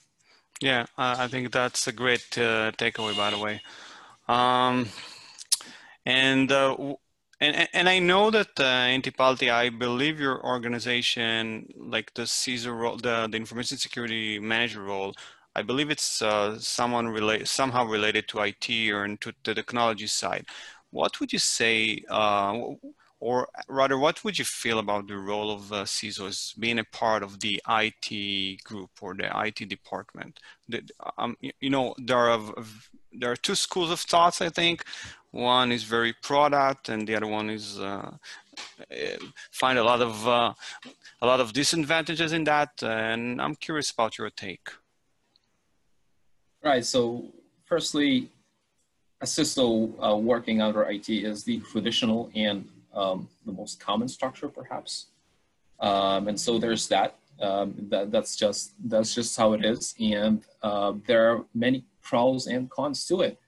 Yeah, 0.60 0.86
I 0.98 1.28
think 1.28 1.52
that's 1.52 1.88
a 1.88 1.94
great 1.94 2.38
uh, 2.38 2.72
takeaway, 2.74 3.16
by 3.16 3.32
the 3.32 3.40
way. 3.40 3.62
Um, 4.28 4.88
and 6.06 6.52
uh, 6.52 6.76
and, 7.44 7.70
and 7.74 7.90
I 7.90 8.00
know 8.00 8.32
that 8.32 8.60
uh, 8.60 8.88
in 8.94 9.02
Tipalti, 9.02 9.52
I 9.52 9.70
believe 9.70 10.20
your 10.20 10.44
organization, 10.46 11.68
like 11.78 12.14
the 12.14 12.24
CISO 12.24 12.78
role, 12.78 12.98
the, 12.98 13.28
the 13.30 13.38
information 13.38 13.78
security 13.78 14.40
manager 14.40 14.82
role, 14.82 15.14
I 15.56 15.62
believe 15.62 15.90
it's 15.90 16.22
uh, 16.22 16.58
someone 16.60 17.10
relate, 17.10 17.48
somehow 17.48 17.86
related 17.86 18.28
to 18.30 18.40
IT 18.40 18.70
or 18.92 19.16
to 19.18 19.34
the 19.44 19.54
technology 19.54 20.08
side. 20.08 20.46
What 20.92 21.20
would 21.20 21.34
you 21.34 21.40
say, 21.40 22.04
uh, 22.10 22.60
or 23.20 23.50
rather, 23.68 23.98
what 23.98 24.24
would 24.24 24.40
you 24.40 24.46
feel 24.46 24.80
about 24.80 25.08
the 25.08 25.18
role 25.18 25.52
of 25.52 25.72
uh, 25.72 25.86
being 26.60 26.80
a 26.80 26.84
part 26.86 27.24
of 27.24 27.40
the 27.40 27.62
IT 27.68 28.64
group 28.64 28.92
or 29.02 29.14
the 29.16 29.30
IT 29.46 29.68
department? 29.70 30.40
The, 30.70 30.84
um, 31.18 31.36
you 31.60 31.70
know, 31.70 31.94
there 31.98 32.30
are 32.30 32.40
there 33.12 33.32
are 33.32 33.36
two 33.36 33.56
schools 33.56 33.92
of 33.92 34.00
thoughts. 34.00 34.42
I 34.42 34.50
think 34.50 34.84
one 35.34 35.72
is 35.72 35.84
very 35.84 36.14
product, 36.14 36.90
and 36.90 37.08
the 37.08 37.16
other 37.16 37.28
one 37.28 37.50
is 37.50 37.80
uh, 37.80 38.12
find 39.52 39.80
a 39.80 39.84
lot 39.84 40.02
of 40.02 40.28
uh, 40.28 40.54
a 41.22 41.26
lot 41.26 41.40
of 41.40 41.54
disadvantages 41.54 42.32
in 42.32 42.44
that. 42.46 42.82
And 42.84 43.42
I'm 43.42 43.56
curious 43.56 43.92
about 43.92 44.18
your 44.18 44.30
take. 44.30 44.70
Right. 46.64 46.86
So, 46.86 47.26
firstly, 47.66 48.30
a 49.22 49.26
CISO 49.26 49.68
uh, 50.00 50.16
working 50.16 50.62
under 50.62 50.84
IT 50.84 51.10
is 51.10 51.44
the 51.44 51.60
traditional 51.72 52.30
and 52.36 52.70
um, 52.94 53.28
the 53.46 53.52
most 53.52 53.80
common 53.80 54.08
structure, 54.08 54.48
perhaps. 54.48 55.08
Um, 55.80 56.28
and 56.28 56.40
so 56.40 56.60
there's 56.60 56.88
that. 56.90 57.16
Um, 57.42 57.74
that. 57.90 58.12
That's 58.12 58.36
just 58.36 58.74
that's 58.86 59.16
just 59.16 59.36
how 59.36 59.54
it 59.54 59.66
is, 59.66 59.96
and 60.00 60.44
uh, 60.62 60.94
there 61.08 61.32
are 61.32 61.44
many 61.56 61.84
pros 62.04 62.46
and 62.46 62.70
cons 62.70 63.08
to 63.08 63.22
it. 63.22 63.40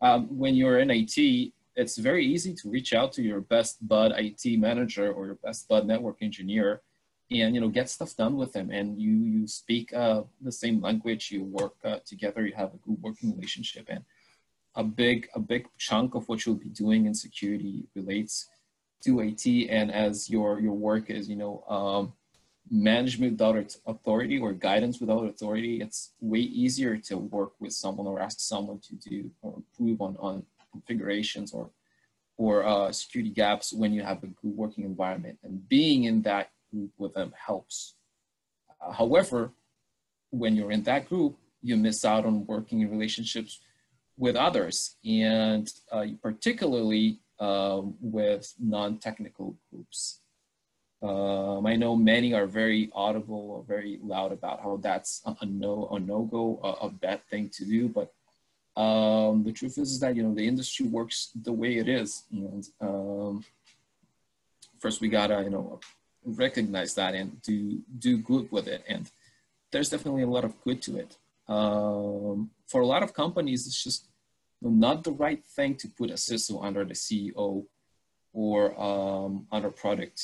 Um, 0.00 0.38
when 0.38 0.54
you're 0.54 0.78
in 0.78 0.90
IT, 0.90 1.52
it's 1.74 1.96
very 1.98 2.24
easy 2.26 2.54
to 2.54 2.70
reach 2.70 2.94
out 2.94 3.12
to 3.12 3.22
your 3.22 3.40
best 3.40 3.86
bud 3.86 4.12
IT 4.16 4.58
manager 4.58 5.12
or 5.12 5.26
your 5.26 5.34
best 5.36 5.68
bud 5.68 5.86
network 5.86 6.18
engineer, 6.22 6.82
and 7.30 7.54
you 7.54 7.60
know 7.60 7.68
get 7.68 7.88
stuff 7.88 8.16
done 8.16 8.36
with 8.36 8.52
them. 8.52 8.70
And 8.70 9.00
you 9.00 9.12
you 9.12 9.46
speak 9.46 9.92
uh, 9.92 10.22
the 10.40 10.52
same 10.52 10.80
language, 10.80 11.30
you 11.30 11.44
work 11.44 11.74
uh, 11.84 11.98
together, 12.04 12.46
you 12.46 12.54
have 12.54 12.74
a 12.74 12.78
good 12.78 13.00
working 13.02 13.32
relationship, 13.34 13.86
and 13.88 14.04
a 14.74 14.84
big 14.84 15.28
a 15.34 15.40
big 15.40 15.68
chunk 15.78 16.14
of 16.14 16.28
what 16.28 16.44
you'll 16.44 16.54
be 16.54 16.68
doing 16.68 17.06
in 17.06 17.14
security 17.14 17.84
relates 17.94 18.48
to 19.04 19.20
IT 19.20 19.46
and 19.70 19.90
as 19.92 20.30
your 20.30 20.60
your 20.60 20.72
work 20.72 21.10
is, 21.10 21.28
you 21.28 21.36
know, 21.36 21.64
um, 21.68 22.12
management 22.70 23.32
without 23.32 23.76
authority 23.86 24.38
or 24.38 24.52
guidance 24.52 25.00
without 25.00 25.24
authority, 25.24 25.80
it's 25.80 26.12
way 26.20 26.40
easier 26.40 26.96
to 26.96 27.16
work 27.16 27.52
with 27.60 27.72
someone 27.72 28.06
or 28.06 28.20
ask 28.20 28.40
someone 28.40 28.80
to 28.80 28.94
do 28.96 29.30
or 29.42 29.54
improve 29.56 30.00
on 30.00 30.16
on 30.18 30.44
configurations 30.72 31.52
or 31.52 31.70
or 32.38 32.66
uh, 32.66 32.92
security 32.92 33.30
gaps 33.30 33.72
when 33.72 33.92
you 33.92 34.02
have 34.02 34.22
a 34.22 34.26
good 34.26 34.56
working 34.56 34.84
environment. 34.84 35.38
And 35.42 35.66
being 35.68 36.04
in 36.04 36.22
that 36.22 36.50
group 36.70 36.90
with 36.98 37.14
them 37.14 37.32
helps. 37.34 37.94
Uh, 38.80 38.92
however, 38.92 39.52
when 40.30 40.54
you're 40.54 40.72
in 40.72 40.82
that 40.82 41.08
group, 41.08 41.38
you 41.62 41.76
miss 41.76 42.04
out 42.04 42.26
on 42.26 42.46
working 42.46 42.80
in 42.80 42.90
relationships 42.90 43.60
with 44.18 44.36
others, 44.36 44.96
and 45.04 45.70
uh, 45.92 46.06
particularly 46.22 47.20
um, 47.38 47.94
with 48.00 48.52
non-technical 48.58 49.56
groups. 49.70 50.20
Um, 51.02 51.66
I 51.66 51.76
know 51.76 51.94
many 51.94 52.32
are 52.32 52.46
very 52.46 52.90
audible 52.94 53.50
or 53.50 53.62
very 53.62 53.98
loud 54.02 54.32
about 54.32 54.60
how 54.60 54.78
that's 54.80 55.22
a, 55.26 55.44
no 55.44 55.88
a 55.92 56.00
no 56.00 56.22
go 56.22 56.58
a, 56.62 56.86
a, 56.86 56.90
bad 56.90 57.20
thing 57.28 57.50
to 57.50 57.64
do, 57.66 57.88
but 57.88 58.12
um, 58.80 59.44
the 59.44 59.52
truth 59.52 59.76
is, 59.76 59.92
is 59.92 60.00
that 60.00 60.16
you 60.16 60.22
know 60.22 60.34
the 60.34 60.48
industry 60.48 60.86
works 60.86 61.32
the 61.34 61.52
way 61.52 61.76
it 61.76 61.88
is, 61.88 62.24
and 62.32 62.66
um, 62.80 63.44
first 64.78 65.02
we 65.02 65.08
gotta 65.08 65.42
you 65.42 65.50
know 65.50 65.80
recognize 66.24 66.94
that 66.94 67.14
and 67.14 67.42
do 67.42 67.82
do 67.98 68.16
good 68.16 68.50
with 68.50 68.66
it, 68.66 68.82
and 68.88 69.10
there's 69.70 69.90
definitely 69.90 70.22
a 70.22 70.28
lot 70.28 70.44
of 70.44 70.58
good 70.62 70.80
to 70.82 70.96
it. 70.96 71.16
Um, 71.46 72.50
for 72.66 72.80
a 72.80 72.86
lot 72.86 73.02
of 73.02 73.12
companies, 73.12 73.66
it's 73.66 73.82
just 73.84 74.06
not 74.62 75.04
the 75.04 75.12
right 75.12 75.44
thing 75.44 75.74
to 75.76 75.88
put 75.88 76.10
a 76.10 76.14
CISO 76.14 76.64
under 76.64 76.84
the 76.84 76.94
CEO 76.94 77.66
or 78.32 78.80
um, 78.80 79.46
under 79.52 79.70
product. 79.70 80.22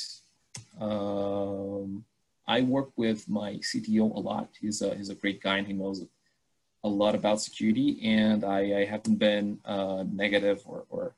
Um, 0.79 2.05
I 2.47 2.61
work 2.61 2.91
with 2.95 3.29
my 3.29 3.53
CTO 3.53 4.15
a 4.15 4.19
lot. 4.19 4.49
He's 4.59 4.81
a, 4.81 4.95
he's 4.95 5.09
a 5.09 5.15
great 5.15 5.41
guy 5.41 5.57
and 5.57 5.67
he 5.67 5.73
knows 5.73 6.05
a 6.83 6.89
lot 6.89 7.15
about 7.15 7.41
security 7.41 7.99
and 8.03 8.43
I, 8.43 8.81
I 8.81 8.85
haven't 8.85 9.15
been 9.15 9.59
uh, 9.63 10.03
negative 10.11 10.61
or, 10.65 10.85
or 10.89 11.15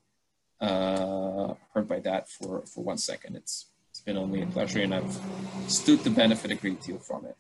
uh, 0.62 1.56
hurt 1.74 1.88
by 1.88 2.00
that 2.02 2.30
for, 2.30 2.62
for 2.66 2.84
one 2.84 2.98
second. 2.98 3.36
It's, 3.36 3.68
it's 3.90 4.02
been 4.02 4.18
only 4.18 4.42
a 4.44 4.46
pleasure 4.46 4.82
and 4.82 4.94
I've 4.94 5.20
stood 5.68 6.04
to 6.04 6.10
benefit 6.10 6.52
a 6.52 6.56
great 6.56 6.82
deal 6.82 7.00
from 7.00 7.26
it. 7.26 7.36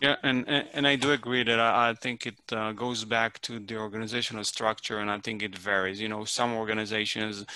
Yeah, 0.00 0.16
and 0.22 0.46
and 0.48 0.86
I 0.86 0.96
do 0.96 1.12
agree 1.12 1.44
that 1.44 1.58
I, 1.58 1.90
I 1.90 1.94
think 1.94 2.26
it 2.26 2.40
uh, 2.52 2.72
goes 2.72 3.04
back 3.04 3.40
to 3.42 3.58
the 3.58 3.76
organizational 3.78 4.44
structure, 4.44 4.98
and 4.98 5.10
I 5.10 5.18
think 5.18 5.42
it 5.42 5.56
varies. 5.56 5.98
You 5.98 6.08
know, 6.08 6.24
some 6.24 6.52
organizations, 6.52 7.46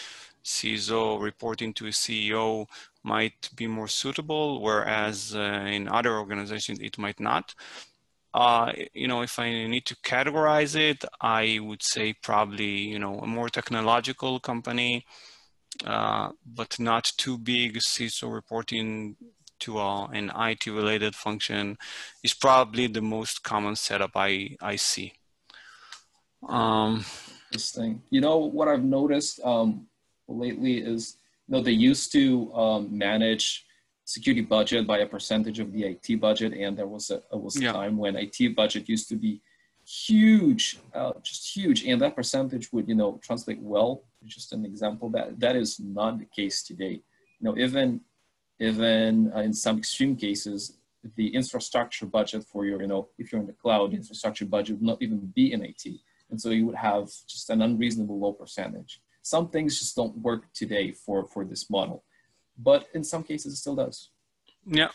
CISO 0.48 1.20
reporting 1.20 1.74
to 1.74 1.86
a 1.86 1.90
CEO 1.90 2.66
might 3.02 3.50
be 3.54 3.66
more 3.66 3.88
suitable, 3.88 4.62
whereas 4.62 5.34
uh, 5.34 5.40
in 5.76 5.88
other 5.88 6.18
organizations 6.18 6.78
it 6.80 6.98
might 6.98 7.20
not. 7.20 7.54
Uh, 8.34 8.72
you 8.94 9.08
know, 9.08 9.22
if 9.22 9.38
I 9.38 9.50
need 9.50 9.86
to 9.86 9.96
categorize 9.96 10.74
it, 10.76 11.04
I 11.20 11.58
would 11.62 11.82
say 11.82 12.14
probably 12.14 12.74
you 12.92 12.98
know 12.98 13.18
a 13.20 13.26
more 13.26 13.48
technological 13.48 14.40
company, 14.40 15.04
uh, 15.84 16.30
but 16.44 16.78
not 16.78 17.12
too 17.16 17.36
big. 17.38 17.78
CISO 17.78 18.32
reporting 18.32 19.16
to 19.60 19.80
an 19.80 20.30
IT 20.36 20.66
related 20.66 21.14
function 21.14 21.76
is 22.22 22.34
probably 22.34 22.86
the 22.86 23.02
most 23.02 23.42
common 23.42 23.76
setup 23.76 24.12
I, 24.14 24.56
I 24.60 24.76
see. 24.76 25.12
Um, 26.48 27.04
thing, 27.56 28.02
You 28.10 28.20
know, 28.20 28.38
what 28.38 28.68
I've 28.68 28.84
noticed 28.84 29.40
um, 29.44 29.86
lately 30.28 30.78
is, 30.78 31.16
you 31.46 31.56
know, 31.56 31.62
they 31.62 31.72
used 31.72 32.12
to 32.12 32.52
um, 32.54 32.96
manage 32.96 33.64
security 34.04 34.42
budget 34.42 34.86
by 34.86 34.98
a 34.98 35.06
percentage 35.06 35.58
of 35.58 35.72
the 35.72 35.84
IT 35.84 36.20
budget. 36.20 36.52
And 36.52 36.76
there 36.76 36.86
was 36.86 37.10
a, 37.10 37.20
was 37.36 37.56
a 37.56 37.62
yeah. 37.62 37.72
time 37.72 37.96
when 37.96 38.16
IT 38.16 38.54
budget 38.56 38.88
used 38.88 39.08
to 39.08 39.16
be 39.16 39.42
huge, 39.84 40.78
uh, 40.94 41.12
just 41.22 41.54
huge. 41.54 41.84
And 41.84 42.00
that 42.02 42.14
percentage 42.14 42.72
would, 42.72 42.88
you 42.88 42.94
know, 42.94 43.18
translate 43.22 43.60
well. 43.60 44.04
Just 44.24 44.52
an 44.52 44.64
example 44.64 45.08
that 45.10 45.38
that 45.40 45.56
is 45.56 45.78
not 45.80 46.18
the 46.18 46.24
case 46.24 46.62
today. 46.62 47.00
You 47.38 47.42
know, 47.42 47.56
even 47.56 48.00
even 48.60 49.32
uh, 49.34 49.40
in 49.40 49.52
some 49.52 49.78
extreme 49.78 50.16
cases, 50.16 50.78
the 51.16 51.28
infrastructure 51.34 52.06
budget 52.06 52.44
for 52.44 52.66
your, 52.66 52.80
you 52.82 52.88
know, 52.88 53.08
if 53.18 53.30
you're 53.30 53.40
in 53.40 53.46
the 53.46 53.52
cloud, 53.52 53.94
infrastructure 53.94 54.44
budget 54.44 54.76
would 54.76 54.82
not 54.82 55.00
even 55.00 55.32
be 55.34 55.52
in 55.52 55.64
IT. 55.64 55.86
And 56.30 56.40
so 56.40 56.50
you 56.50 56.66
would 56.66 56.74
have 56.74 57.06
just 57.26 57.48
an 57.50 57.62
unreasonable 57.62 58.18
low 58.18 58.32
percentage. 58.32 59.00
Some 59.28 59.48
things 59.50 59.78
just 59.78 59.94
don't 59.94 60.16
work 60.18 60.42
today 60.54 60.90
for, 60.90 61.26
for 61.26 61.44
this 61.44 61.68
model, 61.68 62.02
but 62.56 62.88
in 62.94 63.04
some 63.04 63.22
cases 63.22 63.52
it 63.52 63.56
still 63.56 63.76
does. 63.76 64.08
Yeah. 64.64 64.88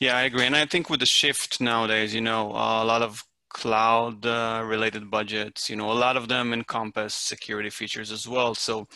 Yeah, 0.00 0.16
I 0.16 0.22
agree. 0.22 0.44
And 0.44 0.56
I 0.56 0.66
think 0.66 0.90
with 0.90 0.98
the 0.98 1.06
shift 1.06 1.60
nowadays, 1.60 2.12
you 2.12 2.20
know, 2.20 2.52
uh, 2.52 2.82
a 2.82 2.86
lot 2.92 3.00
of 3.00 3.24
cloud 3.48 4.26
uh, 4.26 4.62
related 4.64 5.08
budgets, 5.08 5.70
you 5.70 5.76
know, 5.76 5.92
a 5.92 5.98
lot 6.06 6.16
of 6.16 6.26
them 6.26 6.52
encompass 6.52 7.14
security 7.14 7.70
features 7.70 8.10
as 8.10 8.26
well. 8.26 8.56
So 8.56 8.88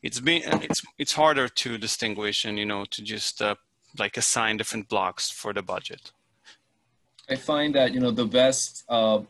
it's 0.00 0.20
been 0.20 0.42
it's 0.62 0.82
it's 0.98 1.14
harder 1.14 1.48
to 1.48 1.76
distinguish 1.76 2.44
and 2.44 2.56
you 2.60 2.66
know 2.66 2.84
to 2.94 3.02
just 3.02 3.42
uh, 3.42 3.56
like 3.98 4.16
assign 4.16 4.58
different 4.58 4.88
blocks 4.88 5.28
for 5.30 5.52
the 5.52 5.62
budget. 5.62 6.12
I 7.28 7.34
find 7.34 7.74
that 7.74 7.92
you 7.94 7.98
know 7.98 8.12
the 8.12 8.26
best 8.26 8.84
uh, 8.88 9.22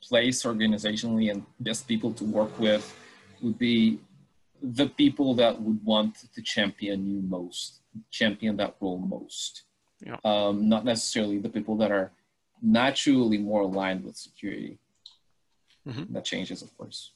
place 0.00 0.44
organizationally 0.44 1.30
and 1.30 1.44
best 1.60 1.86
people 1.86 2.14
to 2.14 2.24
work 2.24 2.58
with 2.58 2.84
would 3.42 3.58
be 3.58 4.00
the 4.62 4.86
people 4.88 5.34
that 5.34 5.60
would 5.60 5.84
want 5.84 6.16
to 6.34 6.42
champion 6.42 7.06
you 7.06 7.22
most, 7.22 7.80
champion 8.10 8.56
that 8.56 8.76
role 8.80 8.98
most. 8.98 9.62
Yeah. 10.04 10.16
Um, 10.24 10.68
not 10.68 10.84
necessarily 10.84 11.38
the 11.38 11.48
people 11.48 11.76
that 11.78 11.90
are 11.90 12.12
naturally 12.62 13.38
more 13.38 13.62
aligned 13.62 14.04
with 14.04 14.16
security. 14.16 14.78
Mm-hmm. 15.86 16.12
That 16.14 16.24
changes, 16.24 16.62
of 16.62 16.76
course. 16.76 17.12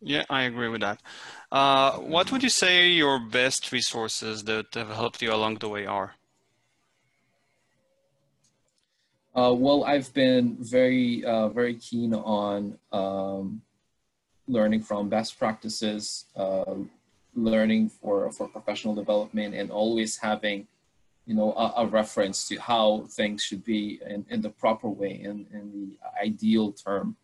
Yeah, 0.00 0.24
I 0.28 0.42
agree 0.42 0.68
with 0.68 0.82
that. 0.82 1.00
Uh, 1.50 1.92
what 1.98 2.30
would 2.30 2.42
you 2.42 2.50
say 2.50 2.88
your 2.88 3.18
best 3.18 3.72
resources 3.72 4.44
that 4.44 4.74
have 4.74 4.88
helped 4.88 5.22
you 5.22 5.32
along 5.32 5.56
the 5.56 5.68
way 5.68 5.86
are? 5.86 6.14
Uh, 9.34 9.52
well, 9.52 9.84
I've 9.84 10.12
been 10.14 10.56
very, 10.60 11.24
uh, 11.24 11.48
very 11.48 11.74
keen 11.74 12.14
on 12.14 12.78
um, 12.92 13.62
learning 14.46 14.82
from 14.82 15.08
best 15.08 15.38
practices, 15.38 16.26
uh, 16.36 16.74
learning 17.34 17.88
for, 17.88 18.30
for 18.32 18.48
professional 18.48 18.94
development, 18.94 19.54
and 19.54 19.70
always 19.70 20.16
having, 20.16 20.66
you 21.26 21.34
know, 21.34 21.52
a, 21.54 21.82
a 21.82 21.86
reference 21.86 22.48
to 22.48 22.56
how 22.56 23.06
things 23.10 23.42
should 23.42 23.64
be 23.64 24.00
in, 24.06 24.24
in 24.30 24.40
the 24.40 24.50
proper 24.50 24.88
way, 24.88 25.20
in, 25.22 25.46
in 25.52 25.70
the 25.72 26.22
ideal 26.22 26.72
term. 26.72 27.16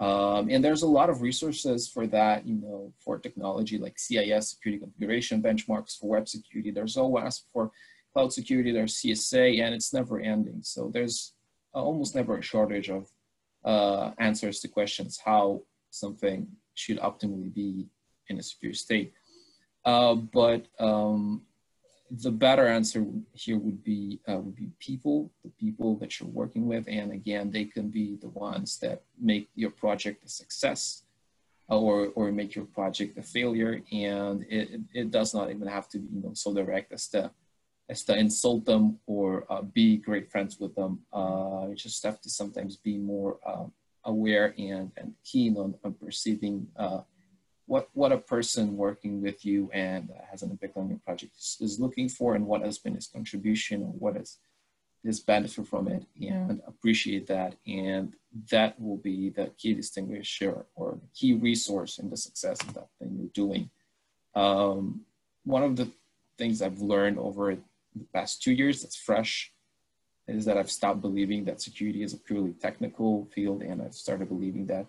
Um, 0.00 0.48
and 0.48 0.64
there's 0.64 0.82
a 0.82 0.88
lot 0.88 1.10
of 1.10 1.20
resources 1.20 1.86
for 1.86 2.06
that, 2.06 2.46
you 2.46 2.54
know, 2.54 2.92
for 2.98 3.18
technology 3.18 3.76
like 3.76 3.98
CIS, 3.98 4.48
security 4.48 4.80
configuration 4.80 5.42
benchmarks 5.42 5.98
for 5.98 6.08
web 6.10 6.26
security. 6.26 6.70
There's 6.70 6.96
OWASP 6.96 7.42
for 7.52 7.70
cloud 8.14 8.32
security, 8.32 8.72
there's 8.72 8.96
CSA, 8.96 9.60
and 9.62 9.74
it's 9.74 9.92
never 9.92 10.18
ending. 10.18 10.60
So 10.62 10.90
there's 10.92 11.34
almost 11.74 12.14
never 12.14 12.38
a 12.38 12.42
shortage 12.42 12.88
of 12.88 13.08
uh, 13.64 14.12
answers 14.18 14.60
to 14.60 14.68
questions 14.68 15.20
how 15.22 15.62
something 15.90 16.46
should 16.74 16.98
optimally 16.98 17.52
be 17.52 17.88
in 18.28 18.38
a 18.38 18.42
secure 18.42 18.72
state. 18.72 19.12
Uh, 19.84 20.14
but 20.14 20.66
um, 20.78 21.42
the 22.10 22.30
better 22.30 22.66
answer 22.66 23.06
here 23.32 23.58
would 23.58 23.84
be 23.84 24.20
uh, 24.28 24.38
would 24.38 24.56
be 24.56 24.70
people, 24.78 25.30
the 25.44 25.50
people 25.50 25.96
that 25.96 26.18
you're 26.18 26.28
working 26.28 26.66
with, 26.66 26.84
and 26.88 27.12
again, 27.12 27.50
they 27.50 27.64
can 27.64 27.88
be 27.88 28.16
the 28.16 28.28
ones 28.28 28.78
that 28.78 29.02
make 29.20 29.48
your 29.54 29.70
project 29.70 30.24
a 30.24 30.28
success, 30.28 31.04
or 31.68 32.08
or 32.16 32.32
make 32.32 32.54
your 32.54 32.64
project 32.66 33.16
a 33.16 33.22
failure. 33.22 33.80
And 33.92 34.44
it, 34.48 34.80
it 34.92 35.10
does 35.10 35.34
not 35.34 35.50
even 35.50 35.68
have 35.68 35.88
to 35.90 35.98
be 35.98 36.08
you 36.16 36.22
know 36.22 36.34
so 36.34 36.52
direct 36.52 36.92
as 36.92 37.08
to 37.08 37.30
as 37.88 38.04
to 38.04 38.16
insult 38.16 38.64
them 38.66 38.98
or 39.06 39.44
uh, 39.50 39.62
be 39.62 39.96
great 39.96 40.30
friends 40.30 40.58
with 40.60 40.74
them. 40.74 41.00
Uh, 41.12 41.66
you 41.68 41.74
just 41.74 42.02
have 42.04 42.20
to 42.20 42.30
sometimes 42.30 42.76
be 42.76 42.96
more 42.98 43.38
uh, 43.46 43.64
aware 44.04 44.54
and 44.58 44.90
and 44.96 45.14
keen 45.24 45.56
on, 45.56 45.74
on 45.84 45.94
perceiving 45.94 46.66
uh, 46.76 47.00
what 47.66 47.88
what 47.92 48.12
a 48.12 48.18
person 48.18 48.76
working 48.76 49.22
with 49.22 49.44
you 49.44 49.70
and 49.72 50.10
has 50.30 50.42
an 50.42 50.50
impact 50.50 50.76
on 50.76 50.88
your 50.88 50.98
project 50.98 51.36
is, 51.36 51.56
is, 51.60 51.80
looking 51.80 52.08
for 52.08 52.34
and 52.34 52.46
what 52.46 52.62
has 52.62 52.78
been 52.78 52.94
his 52.94 53.06
contribution 53.06 53.82
or 53.82 53.92
what 53.92 54.16
is 54.16 54.38
his 55.04 55.20
benefit 55.20 55.66
from 55.66 55.88
it. 55.88 56.04
And 56.20 56.60
appreciate 56.66 57.26
that. 57.28 57.56
And 57.66 58.14
that 58.50 58.78
will 58.78 58.98
be 58.98 59.30
the 59.30 59.50
key 59.56 59.72
distinguisher 59.72 60.66
or 60.74 60.98
key 61.14 61.32
resource 61.34 61.98
in 61.98 62.10
the 62.10 62.16
success 62.16 62.60
of 62.60 62.74
that 62.74 62.88
thing 62.98 63.16
you're 63.18 63.46
doing. 63.46 63.70
Um, 64.34 65.02
one 65.44 65.62
of 65.62 65.76
the 65.76 65.90
things 66.38 66.62
i've 66.62 66.80
learned 66.80 67.18
over 67.18 67.54
the 67.54 68.04
past 68.14 68.42
two 68.42 68.52
years 68.52 68.82
that's 68.82 68.96
fresh 68.96 69.52
is 70.36 70.44
that 70.44 70.56
i've 70.56 70.70
stopped 70.70 71.00
believing 71.00 71.44
that 71.44 71.60
security 71.60 72.02
is 72.02 72.12
a 72.14 72.18
purely 72.28 72.52
technical 72.66 73.28
field 73.34 73.62
and 73.62 73.82
i've 73.82 73.94
started 73.94 74.28
believing 74.28 74.66
that 74.66 74.86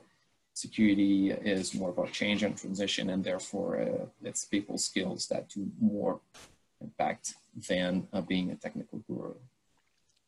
security 0.53 1.31
is 1.31 1.73
more 1.73 1.89
about 1.89 2.11
change 2.11 2.43
and 2.43 2.57
transition, 2.57 3.09
and 3.09 3.23
therefore 3.23 3.81
uh, 3.81 4.05
it's 4.23 4.45
people 4.45 4.77
skills 4.77 5.27
that 5.27 5.49
do 5.49 5.69
more 5.79 6.19
impact 6.81 7.35
than 7.69 8.07
uh, 8.13 8.21
being 8.21 8.51
a 8.51 8.55
technical 8.55 8.99
guru. 9.07 9.33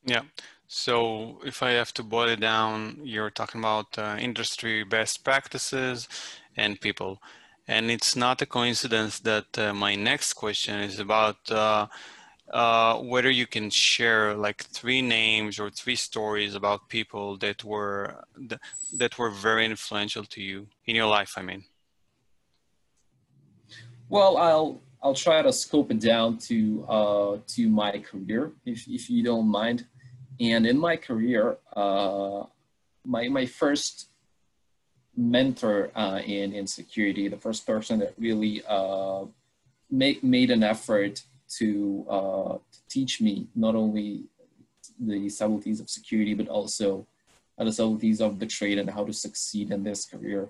Yeah. 0.06 0.24
So 0.68 1.40
if 1.46 1.64
I 1.64 1.72
have 1.72 1.94
to 1.94 2.04
boil 2.04 2.30
it 2.30 2.40
down, 2.40 3.00
you're 3.04 3.30
talking 3.30 3.62
about 3.62 3.98
uh, 3.98 4.18
industry 4.20 4.84
best 4.84 5.24
practices 5.24 6.08
and 6.58 6.80
people. 6.80 7.22
And 7.68 7.90
it's 7.90 8.16
not 8.16 8.42
a 8.42 8.46
coincidence 8.46 9.20
that 9.20 9.58
uh, 9.58 9.74
my 9.74 9.96
next 9.96 10.34
question 10.34 10.80
is 10.80 11.00
about 11.00 11.50
uh, 12.54 13.00
whether 13.00 13.32
you 13.32 13.48
can 13.48 13.70
share 13.72 14.36
like 14.36 14.64
three 14.66 15.02
names 15.02 15.60
or 15.60 15.72
three 15.72 15.96
stories 15.96 16.54
about 16.54 16.88
people 16.88 17.36
that 17.38 17.64
were 17.64 18.24
that 18.96 19.18
were 19.18 19.32
very 19.32 19.66
influential 19.66 20.24
to 20.24 20.42
you 20.42 20.68
in 20.86 20.96
your 20.96 21.08
life. 21.08 21.34
I 21.36 21.42
mean. 21.42 21.64
Well, 24.08 24.38
I'll 24.38 24.82
I'll 25.02 25.16
try 25.16 25.42
to 25.42 25.52
scope 25.52 25.90
it 25.90 26.00
down 26.00 26.38
to 26.50 26.86
uh, 26.88 27.38
to 27.56 27.68
my 27.68 27.98
career, 27.98 28.52
if 28.66 28.88
if 28.88 29.10
you 29.10 29.24
don't 29.24 29.48
mind. 29.48 29.88
And 30.40 30.68
in 30.68 30.78
my 30.78 30.96
career, 30.96 31.58
uh, 31.76 32.44
my 33.04 33.28
my 33.30 33.48
first 33.48 34.10
mentor 35.18 35.90
uh, 35.96 36.22
in 36.24 36.54
in 36.54 36.68
security, 36.68 37.28
the 37.28 37.38
first 37.38 37.66
person 37.66 37.98
that 38.00 38.14
really 38.20 38.62
uh, 38.68 39.26
make 39.90 40.24
made 40.24 40.52
an 40.52 40.64
effort 40.64 41.24
to, 41.58 42.06
uh, 42.10 42.54
to 42.72 42.80
teach 42.90 43.22
me 43.22 43.48
not 43.56 43.76
only 43.76 44.26
the 45.00 45.30
subtleties 45.30 45.80
of 45.80 45.90
security, 45.90 46.34
but 46.34 46.48
also 46.48 47.06
uh, 47.58 47.64
the 47.64 47.72
subtleties 47.72 48.22
of 48.22 48.40
the 48.40 48.46
trade 48.46 48.78
and 48.78 48.90
how 48.90 49.04
to 49.06 49.14
succeed 49.14 49.72
in 49.72 49.84
this 49.84 50.06
career. 50.06 50.50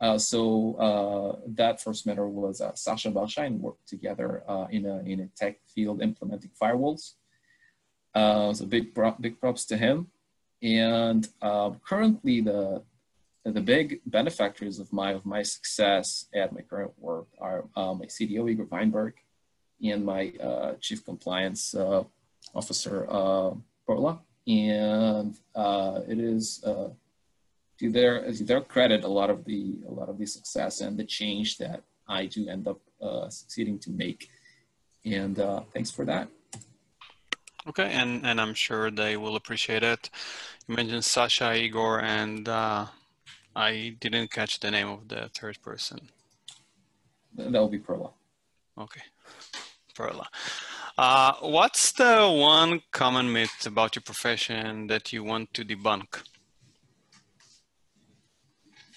Uh, 0.00 0.18
so 0.18 0.74
uh, 0.74 1.40
that 1.46 1.80
first 1.80 2.06
mentor 2.06 2.28
was 2.28 2.60
uh, 2.60 2.74
Sasha 2.74 3.10
Balshine, 3.10 3.58
worked 3.58 3.88
together 3.88 4.42
uh, 4.48 4.66
in, 4.70 4.86
a, 4.86 4.98
in 5.00 5.20
a 5.20 5.26
tech 5.28 5.58
field 5.66 6.02
implementing 6.02 6.50
firewalls. 6.60 7.12
Uh, 8.14 8.52
so 8.52 8.66
big, 8.66 8.96
big 9.20 9.40
props 9.40 9.64
to 9.66 9.76
him. 9.76 10.08
And 10.62 11.28
currently 11.84 12.40
the, 12.40 12.82
the 13.44 13.60
big 13.60 14.00
benefactors 14.06 14.78
of 14.78 14.92
my, 14.92 15.12
of 15.12 15.26
my 15.26 15.42
success 15.42 16.26
at 16.34 16.52
my 16.52 16.62
current 16.62 16.92
work 16.98 17.26
are 17.38 17.64
my 17.76 18.06
CDO, 18.06 18.50
Igor 18.50 18.66
Weinberg, 18.66 19.14
and 19.90 20.04
my 20.04 20.32
uh, 20.42 20.74
chief 20.80 21.04
compliance 21.04 21.74
uh, 21.74 22.02
officer, 22.54 23.06
uh, 23.10 23.50
Perla. 23.86 24.20
And 24.46 25.36
uh, 25.54 26.00
it 26.08 26.18
is 26.18 26.62
uh, 26.64 26.88
to 27.78 27.90
their 27.90 28.30
to 28.32 28.44
their 28.44 28.60
credit, 28.60 29.04
a 29.04 29.08
lot 29.08 29.30
of 29.30 29.44
the 29.44 29.78
a 29.88 29.92
lot 29.92 30.08
of 30.08 30.18
the 30.18 30.26
success 30.26 30.80
and 30.80 30.98
the 30.98 31.04
change 31.04 31.58
that 31.58 31.82
I 32.06 32.26
do 32.26 32.48
end 32.48 32.68
up 32.68 32.80
uh, 33.00 33.28
succeeding 33.28 33.78
to 33.80 33.90
make. 33.90 34.28
And 35.04 35.36
thanks 35.72 35.90
for 35.90 36.04
that. 36.06 36.28
Okay, 37.66 37.90
and 37.92 38.26
and 38.26 38.40
I'm 38.40 38.54
sure 38.54 38.90
they 38.90 39.16
will 39.16 39.36
appreciate 39.36 39.82
it. 39.82 40.10
You 40.66 40.76
mentioned 40.76 41.04
Sasha, 41.04 41.54
Igor, 41.54 42.02
and 42.02 42.46
I 43.56 43.96
didn't 44.00 44.30
catch 44.30 44.60
the 44.60 44.70
name 44.70 44.88
of 44.88 45.08
the 45.08 45.30
third 45.34 45.60
person. 45.62 46.08
That 47.36 47.52
will 47.52 47.68
be 47.68 47.78
Perla. 47.78 48.10
Okay. 48.78 49.02
Perla. 49.94 50.28
Uh, 50.96 51.34
what's 51.40 51.92
the 51.92 52.28
one 52.28 52.82
common 52.92 53.32
myth 53.32 53.66
about 53.66 53.96
your 53.96 54.02
profession 54.02 54.86
that 54.88 55.12
you 55.12 55.24
want 55.24 55.52
to 55.54 55.64
debunk? 55.64 56.22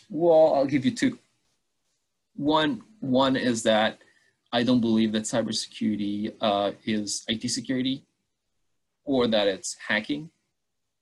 Well, 0.09 0.53
I'll 0.55 0.65
give 0.65 0.85
you 0.85 0.91
two. 0.91 1.17
One, 2.35 2.81
one 2.99 3.35
is 3.35 3.63
that 3.63 3.99
I 4.51 4.63
don't 4.63 4.79
believe 4.81 5.11
that 5.13 5.23
cybersecurity 5.23 6.33
uh, 6.39 6.71
is 6.85 7.23
IT 7.27 7.49
security 7.49 8.05
or 9.03 9.27
that 9.27 9.47
it's 9.47 9.75
hacking. 9.87 10.29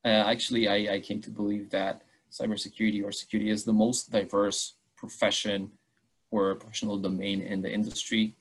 Uh, 0.03 0.23
actually, 0.33 0.67
I, 0.67 0.95
I 0.95 0.99
came 1.01 1.21
to 1.21 1.29
believe 1.29 1.69
that 1.71 2.03
cybersecurity 2.31 3.03
or 3.03 3.11
security 3.11 3.49
is 3.49 3.63
the 3.63 3.73
most 3.73 4.11
diverse 4.11 4.75
profession 4.95 5.71
or 6.31 6.55
professional 6.55 6.97
domain 6.97 7.41
in 7.41 7.61
the 7.61 7.71
industry 7.71 8.35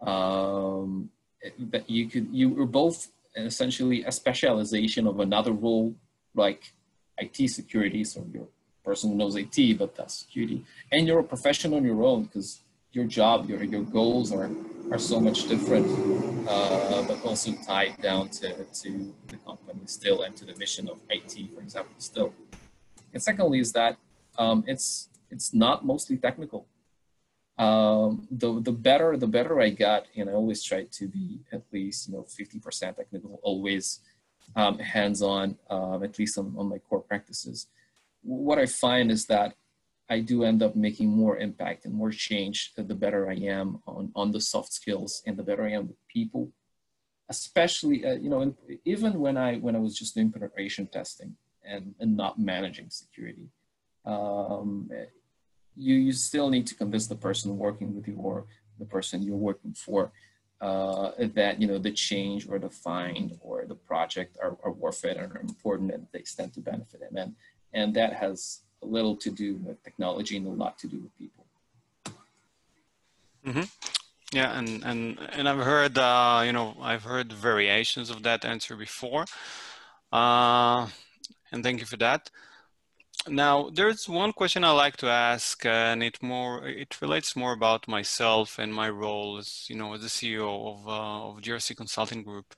um, 0.00 1.10
that 1.58 1.88
you 1.88 2.08
could 2.08 2.28
you 2.32 2.50
were 2.50 2.66
both 2.66 3.08
essentially 3.36 4.04
a 4.04 4.12
specialization 4.12 5.06
of 5.06 5.20
another 5.20 5.52
role 5.52 5.94
like 6.34 6.72
IT 7.18 7.50
security, 7.50 8.04
so 8.04 8.24
you're 8.32 8.44
a 8.44 8.84
person 8.84 9.10
who 9.10 9.16
knows 9.16 9.36
IT, 9.36 9.78
but 9.78 9.96
that's 9.96 10.14
security, 10.20 10.64
and 10.92 11.06
you're 11.06 11.20
a 11.20 11.24
professional 11.24 11.78
on 11.78 11.84
your 11.84 12.02
own 12.02 12.24
because 12.24 12.60
your 12.92 13.04
job, 13.04 13.48
your 13.48 13.62
your 13.62 13.82
goals 13.82 14.32
are 14.32 14.50
are 14.90 14.98
so 14.98 15.20
much 15.20 15.48
different, 15.48 15.86
uh, 16.48 17.02
but 17.02 17.22
also 17.24 17.52
tied 17.66 18.00
down 18.00 18.28
to, 18.30 18.64
to 18.64 19.14
the 19.26 19.36
company 19.44 19.80
still 19.84 20.22
and 20.22 20.34
to 20.34 20.46
the 20.46 20.56
mission 20.56 20.88
of 20.88 20.96
IT, 21.10 21.34
for 21.54 21.60
example, 21.60 21.92
still. 21.98 22.32
And 23.12 23.22
secondly, 23.22 23.60
is 23.60 23.72
that 23.72 23.98
um, 24.38 24.64
it's 24.66 25.08
it's 25.30 25.52
not 25.52 25.84
mostly 25.84 26.16
technical 26.16 26.66
um, 27.58 28.28
the 28.30 28.60
the 28.60 28.72
better 28.72 29.16
the 29.16 29.26
better 29.26 29.60
I 29.60 29.70
got, 29.70 30.06
and 30.16 30.30
I 30.30 30.32
always 30.32 30.62
try 30.62 30.84
to 30.84 31.08
be 31.08 31.40
at 31.52 31.62
least 31.72 32.08
you 32.08 32.14
know 32.14 32.22
50% 32.22 32.96
technical, 32.96 33.40
always 33.42 34.00
um, 34.54 34.78
hands-on, 34.78 35.56
um, 35.68 36.02
at 36.04 36.18
least 36.18 36.38
on, 36.38 36.54
on 36.56 36.68
my 36.68 36.78
core 36.78 37.00
practices. 37.00 37.66
What 38.22 38.58
I 38.58 38.66
find 38.66 39.10
is 39.10 39.26
that 39.26 39.54
I 40.08 40.20
do 40.20 40.44
end 40.44 40.62
up 40.62 40.74
making 40.74 41.08
more 41.08 41.36
impact 41.36 41.84
and 41.84 41.94
more 41.94 42.10
change 42.10 42.72
the 42.74 42.94
better 42.94 43.28
I 43.28 43.34
am 43.34 43.82
on, 43.86 44.10
on 44.14 44.32
the 44.32 44.40
soft 44.40 44.72
skills 44.72 45.22
and 45.26 45.36
the 45.36 45.42
better 45.42 45.66
I 45.66 45.72
am 45.72 45.88
with 45.88 46.08
people. 46.08 46.50
Especially, 47.28 48.06
uh, 48.06 48.14
you 48.14 48.30
know, 48.30 48.40
in, 48.40 48.54
even 48.86 49.20
when 49.20 49.36
I 49.36 49.56
when 49.56 49.76
I 49.76 49.80
was 49.80 49.98
just 49.98 50.14
doing 50.14 50.32
penetration 50.32 50.86
testing 50.86 51.36
and, 51.62 51.94
and 52.00 52.16
not 52.16 52.38
managing 52.38 52.88
security, 52.88 53.48
um, 54.06 54.88
you, 55.78 55.94
you 55.94 56.12
still 56.12 56.50
need 56.50 56.66
to 56.66 56.74
convince 56.74 57.06
the 57.06 57.14
person 57.14 57.56
working 57.56 57.94
with 57.94 58.08
you 58.08 58.16
or 58.16 58.44
the 58.78 58.84
person 58.84 59.22
you're 59.22 59.36
working 59.36 59.72
for 59.72 60.12
uh, 60.60 61.12
that 61.34 61.60
you 61.60 61.66
know 61.66 61.78
the 61.78 61.92
change 61.92 62.48
or 62.48 62.58
the 62.58 62.70
find 62.70 63.38
or 63.40 63.64
the 63.64 63.74
project 63.74 64.36
are, 64.42 64.56
are 64.64 64.72
worth 64.72 65.04
it 65.04 65.16
and 65.16 65.32
are 65.32 65.40
important 65.40 65.92
and 65.92 66.06
they 66.12 66.22
stand 66.22 66.52
to 66.52 66.60
benefit 66.60 67.00
them. 67.00 67.16
And 67.16 67.34
and 67.72 67.94
that 67.94 68.12
has 68.14 68.60
a 68.82 68.86
little 68.86 69.16
to 69.16 69.30
do 69.30 69.56
with 69.56 69.82
technology 69.84 70.36
and 70.36 70.46
a 70.46 70.50
lot 70.50 70.78
to 70.78 70.88
do 70.88 70.98
with 70.98 71.16
people. 71.18 71.44
Mm-hmm. 73.46 73.62
yeah 74.32 74.58
and 74.58 74.84
and 74.84 75.18
and 75.32 75.48
i've 75.48 75.64
heard 75.64 75.96
uh, 75.96 76.42
you 76.44 76.52
know 76.52 76.76
i've 76.82 77.04
heard 77.04 77.32
variations 77.32 78.10
of 78.10 78.22
that 78.24 78.44
answer 78.44 78.76
before. 78.76 79.26
Uh, 80.10 80.88
and 81.52 81.62
thank 81.62 81.80
you 81.80 81.86
for 81.86 81.98
that 81.98 82.30
now, 83.26 83.70
there's 83.70 84.08
one 84.08 84.32
question 84.32 84.64
I 84.64 84.70
like 84.70 84.96
to 84.98 85.08
ask, 85.08 85.64
and 85.66 86.02
it 86.02 86.22
more 86.22 86.66
it 86.66 87.00
relates 87.00 87.34
more 87.36 87.52
about 87.52 87.88
myself 87.88 88.58
and 88.58 88.72
my 88.72 88.88
role 88.88 89.38
as 89.38 89.66
you 89.68 89.76
know 89.76 89.94
as 89.94 90.02
the 90.02 90.08
CEO 90.08 90.72
of 90.72 90.88
uh, 90.88 91.28
of 91.30 91.40
GRC 91.42 91.76
Consulting 91.76 92.22
Group. 92.22 92.54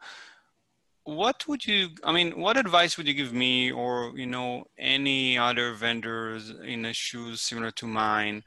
What 1.05 1.49
would 1.49 1.67
you? 1.67 1.91
I 2.05 2.13
mean, 2.13 2.39
what 2.39 2.57
advice 2.57 2.97
would 2.97 3.09
you 3.09 3.15
give 3.15 3.33
me, 3.33 3.73
or 3.73 4.13
you 4.17 4.27
know, 4.27 4.65
any 4.79 5.39
other 5.39 5.73
vendors 5.75 6.51
in 6.51 6.85
a 6.85 6.93
shoes 6.93 7.41
similar 7.41 7.71
to 7.73 7.87
mine, 7.87 8.45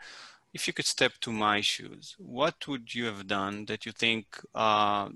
if 0.53 0.67
you 0.67 0.73
could 0.73 0.85
step 0.85 1.13
to 1.21 1.31
my 1.31 1.61
shoes, 1.61 2.15
what 2.19 2.67
would 2.67 2.93
you 2.93 3.05
have 3.05 3.25
done 3.25 3.65
that 3.65 3.85
you 3.85 3.91
think 3.91 4.25
uh, 4.53 5.09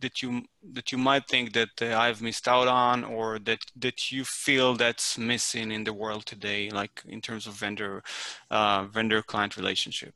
that 0.00 0.22
you 0.22 0.42
that 0.72 0.90
you 0.90 0.98
might 0.98 1.28
think 1.28 1.52
that 1.52 1.74
uh, 1.82 1.96
I've 1.98 2.22
missed 2.22 2.48
out 2.48 2.68
on, 2.68 3.04
or 3.04 3.38
that 3.40 3.60
that 3.76 4.10
you 4.10 4.24
feel 4.24 4.74
that's 4.74 5.18
missing 5.18 5.70
in 5.70 5.84
the 5.84 5.92
world 5.92 6.24
today, 6.24 6.70
like 6.70 7.02
in 7.06 7.20
terms 7.20 7.46
of 7.46 7.52
vendor 7.54 8.02
uh, 8.50 8.84
vendor 8.84 9.22
client 9.22 9.56
relationship? 9.56 10.14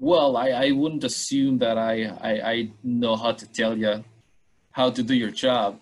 Well, 0.00 0.36
I, 0.36 0.48
I 0.48 0.70
wouldn't 0.72 1.04
assume 1.04 1.58
that 1.58 1.78
I, 1.78 2.06
I, 2.20 2.50
I 2.50 2.70
know 2.82 3.14
how 3.14 3.30
to 3.32 3.46
tell 3.46 3.78
you 3.78 4.02
how 4.72 4.90
to 4.90 5.02
do 5.02 5.14
your 5.14 5.30
job. 5.30 5.78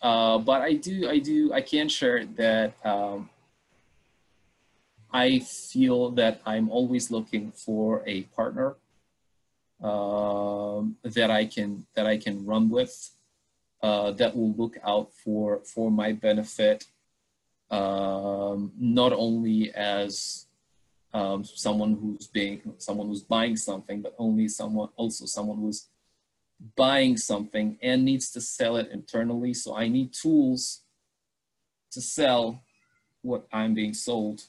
Uh, 0.00 0.38
but 0.38 0.62
I 0.62 0.74
do, 0.74 1.08
I 1.10 1.18
do, 1.18 1.52
I 1.52 1.62
can 1.62 1.88
share 1.88 2.24
that 2.36 2.74
um, 2.84 3.28
I 5.16 5.38
feel 5.38 6.10
that 6.20 6.42
I'm 6.44 6.68
always 6.68 7.10
looking 7.10 7.50
for 7.50 8.02
a 8.06 8.24
partner 8.36 8.76
um, 9.82 10.96
that 11.02 11.30
I 11.30 11.46
can 11.46 11.86
that 11.94 12.06
I 12.06 12.18
can 12.18 12.44
run 12.44 12.68
with, 12.68 12.94
uh, 13.82 14.10
that 14.12 14.36
will 14.36 14.52
look 14.52 14.76
out 14.84 15.14
for 15.14 15.60
for 15.64 15.90
my 15.90 16.12
benefit, 16.12 16.84
um, 17.70 18.72
not 18.78 19.14
only 19.14 19.72
as 19.72 20.48
um, 21.14 21.44
someone 21.44 21.92
who's 21.94 22.26
being 22.26 22.60
someone 22.76 23.06
who's 23.06 23.22
buying 23.22 23.56
something, 23.56 24.02
but 24.02 24.14
only 24.18 24.48
someone 24.48 24.90
also 24.96 25.24
someone 25.24 25.56
who's 25.56 25.88
buying 26.76 27.16
something 27.16 27.78
and 27.80 28.04
needs 28.04 28.30
to 28.32 28.40
sell 28.42 28.76
it 28.76 28.90
internally. 28.90 29.54
So 29.54 29.74
I 29.74 29.88
need 29.88 30.12
tools 30.12 30.82
to 31.92 32.02
sell 32.02 32.62
what 33.22 33.46
I'm 33.50 33.72
being 33.72 33.94
sold 33.94 34.44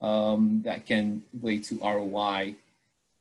um, 0.00 0.62
that 0.64 0.86
can 0.86 1.22
relate 1.40 1.64
to 1.64 1.78
ROI 1.78 2.54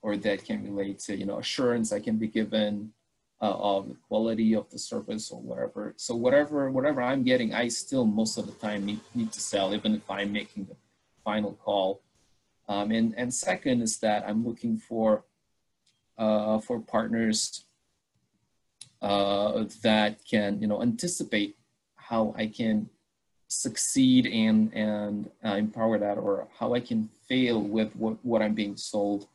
or 0.02 0.15
that 0.18 0.46
can 0.46 0.63
relate 0.63 1.00
to 1.00 1.15
you 1.15 1.26
know 1.26 1.39
assurance 1.39 1.89
that 1.89 2.04
can 2.04 2.18
be 2.18 2.28
given 2.28 2.92
uh, 3.42 3.56
of 3.58 3.89
the 3.89 3.96
quality 4.08 4.54
of 4.54 4.70
the 4.70 4.78
service 4.78 5.32
or 5.32 5.39
whatever. 5.39 5.94
So 5.98 6.15
whatever 6.15 6.70
whatever 6.72 7.02
I'm 7.02 7.24
getting, 7.24 7.54
I 7.54 7.68
still 7.68 8.06
most 8.06 8.38
of 8.38 8.46
the 8.46 8.54
time 8.54 8.86
need, 8.86 9.00
need 9.15 9.32
to 9.32 9.39
sell, 9.39 9.74
even 9.74 9.96
if 9.96 10.10
I'm 10.10 10.32
making 10.32 10.65
the 10.65 10.76
final 11.24 11.54
call. 11.54 12.02
Um, 12.68 12.92
and 12.92 13.13
and 13.18 13.34
second 13.34 13.82
is 13.82 13.98
that 14.00 14.24
I'm 14.28 14.46
looking 14.46 14.78
for 14.78 15.24
uh, 16.18 16.60
for 16.60 16.80
partners 16.80 17.65
uh, 19.02 19.63
that 19.82 20.24
can 20.26 20.62
you 20.62 20.68
know 20.68 20.82
anticipate 20.82 21.56
how 21.96 22.34
I 22.38 22.48
can 22.48 22.89
succeed 23.50 24.28
and 24.28 24.72
and 24.74 25.30
uh, 25.44 25.56
empower 25.56 25.98
that 25.98 26.18
or 26.18 26.48
how 26.58 26.74
I 26.76 26.80
can 26.80 27.10
fail 27.28 27.60
with 27.62 27.94
what, 27.96 28.24
what 28.24 28.42
I'm 28.44 28.54
being 28.54 28.78
sold 28.78 29.28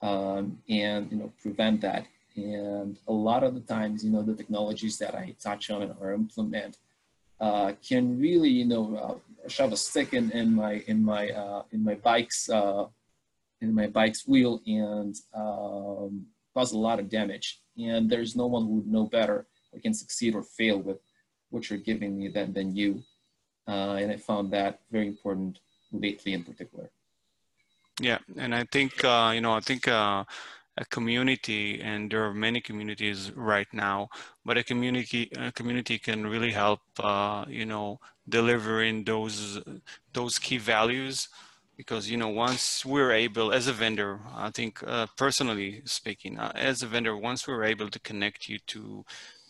um, 0.00 0.58
and 0.68 1.10
you 1.10 1.18
know 1.18 1.32
prevent 1.42 1.80
that. 1.82 2.06
And 2.36 2.96
a 3.08 3.12
lot 3.12 3.42
of 3.42 3.54
the 3.54 3.60
times 3.60 4.04
you 4.04 4.10
know 4.10 4.22
the 4.22 4.34
technologies 4.34 4.96
that 4.98 5.14
I 5.14 5.34
touch 5.42 5.70
on 5.70 5.94
or 6.00 6.12
implement 6.12 6.78
uh, 7.40 7.72
can 7.86 8.18
really 8.18 8.48
you 8.48 8.64
know 8.64 9.20
uh, 9.44 9.48
shove 9.48 9.72
a 9.72 9.76
stick 9.76 10.14
in, 10.14 10.30
in 10.30 10.54
my 10.54 10.84
in 10.86 11.04
my 11.04 11.28
uh, 11.30 11.62
in 11.72 11.82
my 11.82 11.94
bike's 11.94 12.48
uh, 12.48 12.86
in 13.60 13.74
my 13.74 13.88
bike's 13.88 14.26
wheel 14.26 14.62
and 14.66 15.16
um, 15.34 16.26
cause 16.54 16.72
a 16.72 16.78
lot 16.78 17.00
of 17.00 17.08
damage. 17.08 17.60
And 17.76 18.08
there's 18.08 18.36
no 18.36 18.46
one 18.46 18.62
who 18.62 18.76
would 18.76 18.86
know 18.86 19.06
better 19.06 19.46
or 19.72 19.80
can 19.80 19.94
succeed 19.94 20.34
or 20.36 20.42
fail 20.42 20.78
with 20.78 20.98
what 21.50 21.70
you're 21.70 21.78
giving 21.78 22.16
me 22.16 22.28
than, 22.28 22.52
than 22.52 22.76
you 22.76 23.02
and 23.72 24.10
I 24.10 24.16
found 24.16 24.50
that 24.52 24.80
very 24.90 25.06
important 25.06 25.60
lately 25.92 26.32
in 26.32 26.44
particular. 26.44 26.90
Yeah, 28.00 28.18
and 28.36 28.54
I 28.54 28.64
think 28.64 29.04
uh, 29.04 29.32
you 29.34 29.40
know 29.40 29.52
I 29.52 29.60
think 29.60 29.88
uh, 29.88 30.24
a 30.76 30.84
community, 30.84 31.80
and 31.82 32.10
there 32.10 32.24
are 32.24 32.34
many 32.34 32.60
communities 32.60 33.32
right 33.34 33.66
now, 33.72 34.08
but 34.44 34.56
a 34.56 34.62
community 34.62 35.30
a 35.36 35.52
community 35.52 35.98
can 35.98 36.26
really 36.26 36.52
help 36.52 36.80
uh, 37.00 37.44
you 37.48 37.66
know 37.66 37.98
delivering 38.28 39.04
those 39.04 39.60
those 40.12 40.38
key 40.38 40.58
values 40.58 41.28
because 41.76 42.10
you 42.10 42.16
know 42.16 42.28
once 42.28 42.84
we're 42.84 43.12
able 43.12 43.52
as 43.52 43.68
a 43.68 43.72
vendor 43.72 44.20
i 44.34 44.50
think 44.50 44.82
uh, 44.86 45.06
personally 45.16 45.80
speaking 45.84 46.36
uh, 46.38 46.52
as 46.54 46.82
a 46.82 46.86
vendor 46.86 47.16
once 47.16 47.46
we're 47.46 47.64
able 47.64 47.88
to 47.88 48.00
connect 48.00 48.48
you 48.48 48.58
to 48.66 49.04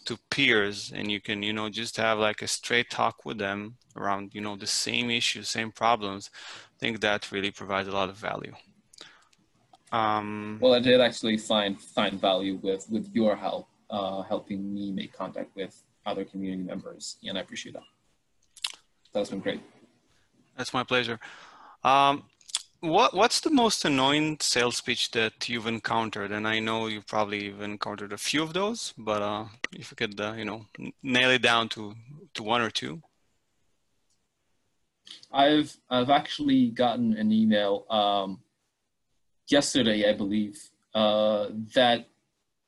to 0.09 0.19
peers 0.31 0.91
and 0.97 1.11
you 1.11 1.21
can 1.21 1.43
you 1.43 1.53
know 1.53 1.69
just 1.69 1.99
have 1.99 2.19
like 2.19 2.41
a 2.41 2.47
straight 2.47 2.89
talk 2.89 3.27
with 3.27 3.37
them 3.37 3.77
around 3.95 4.35
you 4.35 4.41
know 4.41 4.57
the 4.57 4.67
same 4.67 5.11
issues 5.11 5.51
same 5.51 5.71
problems 5.71 6.31
i 6.75 6.79
think 6.81 7.01
that 7.01 7.31
really 7.31 7.51
provides 7.51 7.89
a 7.89 7.93
lot 7.93 8.09
of 8.09 8.17
value. 8.17 8.55
Um, 9.93 10.59
well 10.63 10.75
i 10.75 10.81
did 10.81 11.01
actually 11.09 11.37
find 11.37 11.79
find 11.81 12.19
value 12.19 12.57
with 12.63 12.89
with 12.91 13.07
your 13.13 13.37
help 13.37 13.69
uh, 13.91 14.23
helping 14.23 14.61
me 14.75 14.93
make 14.93 15.13
contact 15.13 15.51
with 15.55 15.75
other 16.07 16.25
community 16.25 16.63
members 16.63 17.17
and 17.27 17.37
i 17.37 17.41
appreciate 17.43 17.75
that. 17.75 17.89
That's 19.13 19.31
been 19.31 19.41
great. 19.41 19.63
That's 20.57 20.73
my 20.75 20.85
pleasure. 20.85 21.19
Um, 21.85 22.25
what 22.81 23.15
what's 23.15 23.41
the 23.41 23.51
most 23.51 23.85
annoying 23.85 24.39
sales 24.41 24.81
pitch 24.81 25.11
that 25.13 25.49
you've 25.49 25.67
encountered? 25.67 26.31
And 26.31 26.47
I 26.47 26.61
know 26.61 26.87
you've 26.87 27.07
probably 27.07 27.49
encountered 27.61 28.13
a 28.13 28.19
few 28.19 28.43
of 28.43 28.53
those, 28.53 28.95
but 28.97 29.23
uh, 29.23 29.45
if 29.73 29.91
you 29.91 29.97
could, 29.97 30.21
uh, 30.21 30.35
you 30.37 30.45
know, 30.45 30.67
nail 31.03 31.31
it 31.31 31.43
down 31.43 31.69
to 31.71 31.95
to 32.35 32.43
one 32.43 32.61
or 32.61 32.71
two. 32.71 33.03
I've 35.33 35.77
I've 35.91 36.11
actually 36.11 36.71
gotten 36.71 37.15
an 37.15 37.33
email 37.33 37.87
um, 37.91 38.41
yesterday, 39.49 40.09
I 40.09 40.13
believe, 40.13 40.59
uh, 40.95 41.49
that 41.75 42.09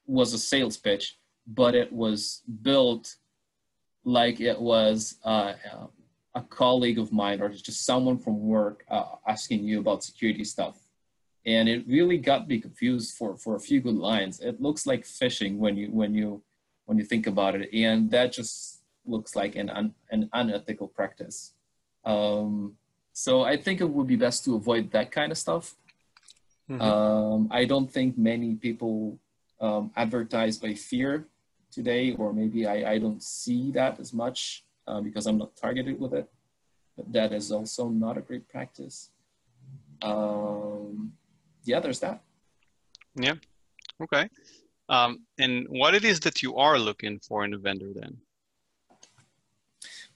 was 0.07 0.33
a 0.33 0.38
sales 0.38 0.77
pitch, 0.77 1.18
but 1.46 1.75
it 1.75 1.92
was 1.92 2.42
built 2.62 3.16
like 4.05 4.40
it 4.40 4.61
was 4.61 5.16
uh, 5.25 5.53
a 6.34 6.42
colleague 6.42 6.98
of 6.98 7.12
mine 7.12 7.40
or 7.40 7.48
just 7.48 7.84
someone 7.84 8.18
from 8.18 8.40
work 8.40 8.84
uh, 8.88 9.04
asking 9.26 9.64
you 9.64 9.80
about 9.80 10.04
security 10.04 10.44
stuff. 10.44 10.78
And 11.46 11.68
it 11.68 11.86
really 11.88 12.18
got 12.18 12.46
me 12.46 12.60
confused 12.60 13.16
for, 13.16 13.36
for 13.36 13.56
a 13.56 13.60
few 13.60 13.80
good 13.80 13.96
lines. 13.96 14.40
It 14.40 14.60
looks 14.60 14.86
like 14.86 15.04
phishing 15.04 15.56
when 15.56 15.76
you 15.76 15.88
when 15.90 16.14
you 16.14 16.42
when 16.84 16.98
you 16.98 17.04
think 17.04 17.26
about 17.26 17.54
it, 17.54 17.70
and 17.72 18.10
that 18.10 18.32
just 18.32 18.82
looks 19.06 19.34
like 19.34 19.56
an 19.56 19.70
un, 19.70 19.94
an 20.10 20.28
unethical 20.32 20.88
practice. 20.88 21.54
Um, 22.04 22.76
so 23.12 23.42
I 23.42 23.56
think 23.56 23.80
it 23.80 23.88
would 23.88 24.06
be 24.06 24.16
best 24.16 24.44
to 24.44 24.54
avoid 24.54 24.90
that 24.92 25.10
kind 25.10 25.32
of 25.32 25.38
stuff. 25.38 25.74
Mm-hmm. 26.68 26.82
Um, 26.82 27.48
I 27.50 27.64
don't 27.64 27.90
think 27.90 28.18
many 28.18 28.54
people 28.54 29.18
um, 29.60 29.90
advertise 29.96 30.58
by 30.58 30.74
fear 30.74 31.26
today, 31.72 32.12
or 32.12 32.32
maybe 32.32 32.66
I, 32.66 32.92
I 32.92 32.98
don't 32.98 33.22
see 33.22 33.70
that 33.72 33.98
as 33.98 34.12
much 34.12 34.64
uh, 34.90 35.00
because 35.00 35.26
I'm 35.26 35.38
not 35.38 35.57
targeted 35.57 36.00
with 36.00 36.12
it. 36.14 36.29
But 36.96 37.12
that 37.12 37.33
is 37.33 37.53
also 37.53 37.88
not 37.88 38.18
a 38.18 38.20
great 38.20 38.48
practice. 38.48 39.11
Um, 40.03 41.12
yeah, 41.64 41.81
there's 41.81 42.00
that. 42.00 42.22
Yeah. 43.14 43.35
Okay. 44.03 44.29
Um, 44.88 45.20
and 45.38 45.66
what 45.68 45.94
it 45.94 46.05
is 46.05 46.20
that 46.20 46.42
you 46.42 46.57
are 46.57 46.79
looking 46.79 47.20
for 47.20 47.44
in 47.44 47.55
a 47.55 47.59
vendor 47.59 47.90
then? 47.94 48.16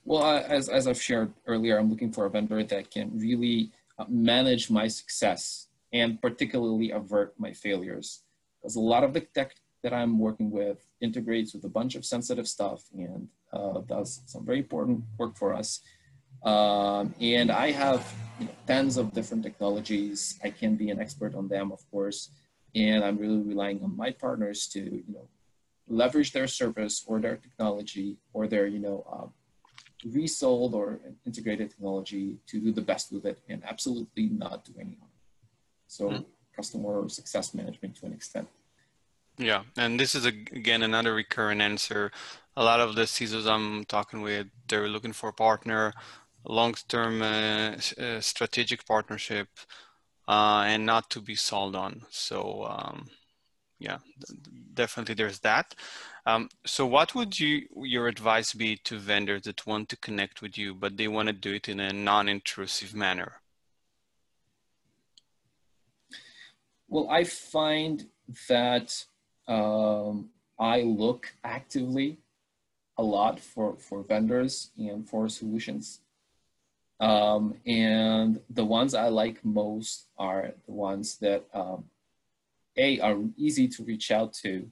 Well, 0.05 0.23
uh, 0.23 0.41
as, 0.41 0.69
as 0.69 0.87
I've 0.87 1.01
shared 1.01 1.33
earlier, 1.47 1.79
I'm 1.79 1.89
looking 1.89 2.13
for 2.13 2.27
a 2.27 2.31
vendor 2.31 2.63
that 2.63 2.91
can 2.91 3.11
really 3.15 3.71
uh, 3.99 4.05
manage 4.09 4.71
my 4.71 4.89
success 4.89 5.69
and 5.93 6.21
particularly 6.21 6.91
avert 6.91 7.35
my 7.39 7.53
failures. 7.53 8.25
Because 8.61 8.77
a 8.77 8.81
lot 8.81 9.05
of 9.05 9.13
the 9.15 9.21
tech 9.21 9.55
that 9.85 9.93
I'm 9.93 10.19
working 10.19 10.51
with 10.51 10.79
integrates 11.01 11.53
with 11.55 11.65
a 11.65 11.69
bunch 11.69 11.95
of 11.95 12.05
sensitive 12.05 12.49
stuff 12.49 12.83
and 12.95 13.29
uh, 13.53 13.81
does 13.87 14.23
some 14.27 14.45
very 14.45 14.59
important 14.59 15.05
work 15.19 15.37
for 15.37 15.55
us. 15.55 15.81
Um, 16.43 17.15
and 17.21 17.53
I 17.53 17.71
have 17.71 18.03
you 18.41 18.47
know, 18.47 18.53
tons 18.67 18.97
of 18.97 19.13
different 19.13 19.43
technologies. 19.45 20.39
I 20.43 20.51
can 20.51 20.75
be 20.75 20.89
an 20.91 20.99
expert 20.99 21.35
on 21.35 21.49
them, 21.49 21.71
of 21.71 21.81
course, 21.91 22.31
and 22.75 23.05
I'm 23.05 23.19
really 23.19 23.43
relying 23.53 23.83
on 23.85 23.95
my 23.97 24.11
partners 24.11 24.67
to 24.69 24.81
you 24.81 25.15
know 25.15 25.29
leverage 25.87 26.33
their 26.33 26.47
service 26.47 27.05
or 27.07 27.21
their 27.21 27.37
technology 27.37 28.17
or 28.33 28.49
their 28.49 28.67
you 28.67 28.79
know 28.79 28.99
uh, 29.15 29.29
resold 30.19 30.75
or 30.75 30.99
integrated 31.27 31.71
technology 31.71 32.39
to 32.47 32.59
do 32.59 32.73
the 32.73 32.87
best 32.93 33.13
with 33.13 33.25
it 33.27 33.39
and 33.51 33.63
absolutely 33.65 34.29
not 34.29 34.65
do 34.65 34.73
any 34.81 34.97
harm. 35.01 35.17
So 35.89 36.05
mm. 36.11 36.25
customer 36.57 37.09
success 37.09 37.53
management 37.55 37.97
to 37.97 38.07
an 38.07 38.15
extent. 38.15 38.49
Yeah, 39.39 39.65
and 39.77 39.99
this 39.99 40.15
is 40.15 40.27
a, 40.27 40.29
again 40.29 40.83
another 40.83 41.15
recurrent 41.15 41.61
answer. 41.61 42.13
A 42.57 42.63
lot 42.63 42.81
of 42.81 42.95
the 42.95 43.03
CISOs 43.03 43.51
I'm 43.51 43.85
talking 43.85 44.23
with, 44.23 44.47
they're 44.69 44.89
looking 44.89 45.13
for 45.13 45.31
a 45.31 45.33
partner, 45.33 45.93
long-term 46.45 47.21
uh, 47.23 47.77
uh, 47.99 48.21
strategic 48.21 48.87
partnership, 48.87 49.49
uh, 50.29 50.63
and 50.67 50.87
not 50.87 51.11
to 51.11 51.21
be 51.21 51.35
sold 51.35 51.75
on. 51.75 52.03
So 52.11 52.65
um, 52.65 53.09
yeah, 53.81 53.99
definitely 54.75 55.17
there's 55.17 55.41
that. 55.41 55.75
Um, 56.27 56.49
so 56.65 56.87
what 56.87 57.15
would 57.15 57.39
you 57.39 57.67
your 57.83 58.07
advice 58.09 58.55
be 58.55 58.77
to 58.85 58.99
vendors 58.99 59.43
that 59.43 59.67
want 59.67 59.89
to 59.91 59.97
connect 59.97 60.43
with 60.43 60.57
you, 60.57 60.75
but 60.75 60.97
they 60.97 61.09
want 61.09 61.27
to 61.27 61.33
do 61.33 61.55
it 61.55 61.69
in 61.69 61.81
a 61.81 61.93
non-intrusive 61.93 62.95
manner? 62.95 63.41
Well, 66.89 67.11
I 67.11 67.25
find 67.25 68.07
that 68.49 69.05
um, 69.47 70.31
I 70.59 70.83
look 70.83 71.35
actively 71.43 72.19
a 72.97 73.03
lot 73.03 73.41
for, 73.41 73.77
for 73.77 74.03
vendors 74.03 74.71
and 74.79 75.09
for 75.09 75.29
solutions. 75.29 76.01
Um, 77.01 77.55
and 77.67 78.41
the 78.51 78.65
ones 78.65 78.95
I 78.95 79.09
like 79.09 79.45
most 79.45 80.07
are 80.17 80.55
the 80.67 80.73
ones 80.73 81.19
that 81.19 81.45
um, 81.53 81.85
A, 82.77 83.01
are 83.01 83.19
easy 83.37 83.69
to 83.69 83.83
reach 83.83 84.11
out 84.11 84.33
to, 84.45 84.71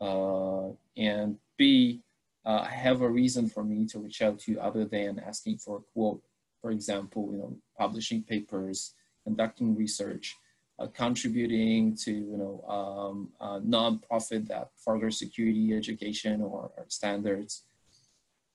uh, 0.00 0.68
and 0.96 1.38
B, 1.56 2.00
uh, 2.44 2.62
have 2.64 3.02
a 3.02 3.08
reason 3.08 3.48
for 3.48 3.64
me 3.64 3.84
to 3.86 3.98
reach 3.98 4.22
out 4.22 4.38
to 4.40 4.52
you 4.52 4.60
other 4.60 4.84
than 4.84 5.18
asking 5.18 5.58
for 5.58 5.78
a 5.78 5.92
quote. 5.92 6.22
For 6.62 6.70
example, 6.70 7.28
you 7.32 7.38
know, 7.38 7.56
publishing 7.76 8.22
papers, 8.22 8.94
conducting 9.24 9.74
research, 9.76 10.36
uh, 10.78 10.86
contributing 10.88 11.96
to 11.96 12.12
you 12.12 12.36
know 12.36 12.64
um, 12.68 13.28
a 13.40 13.60
nonprofit 13.60 14.46
that 14.48 14.70
further 14.76 15.10
security 15.10 15.74
education 15.74 16.42
or, 16.42 16.70
or, 16.76 16.84
standards. 16.88 17.62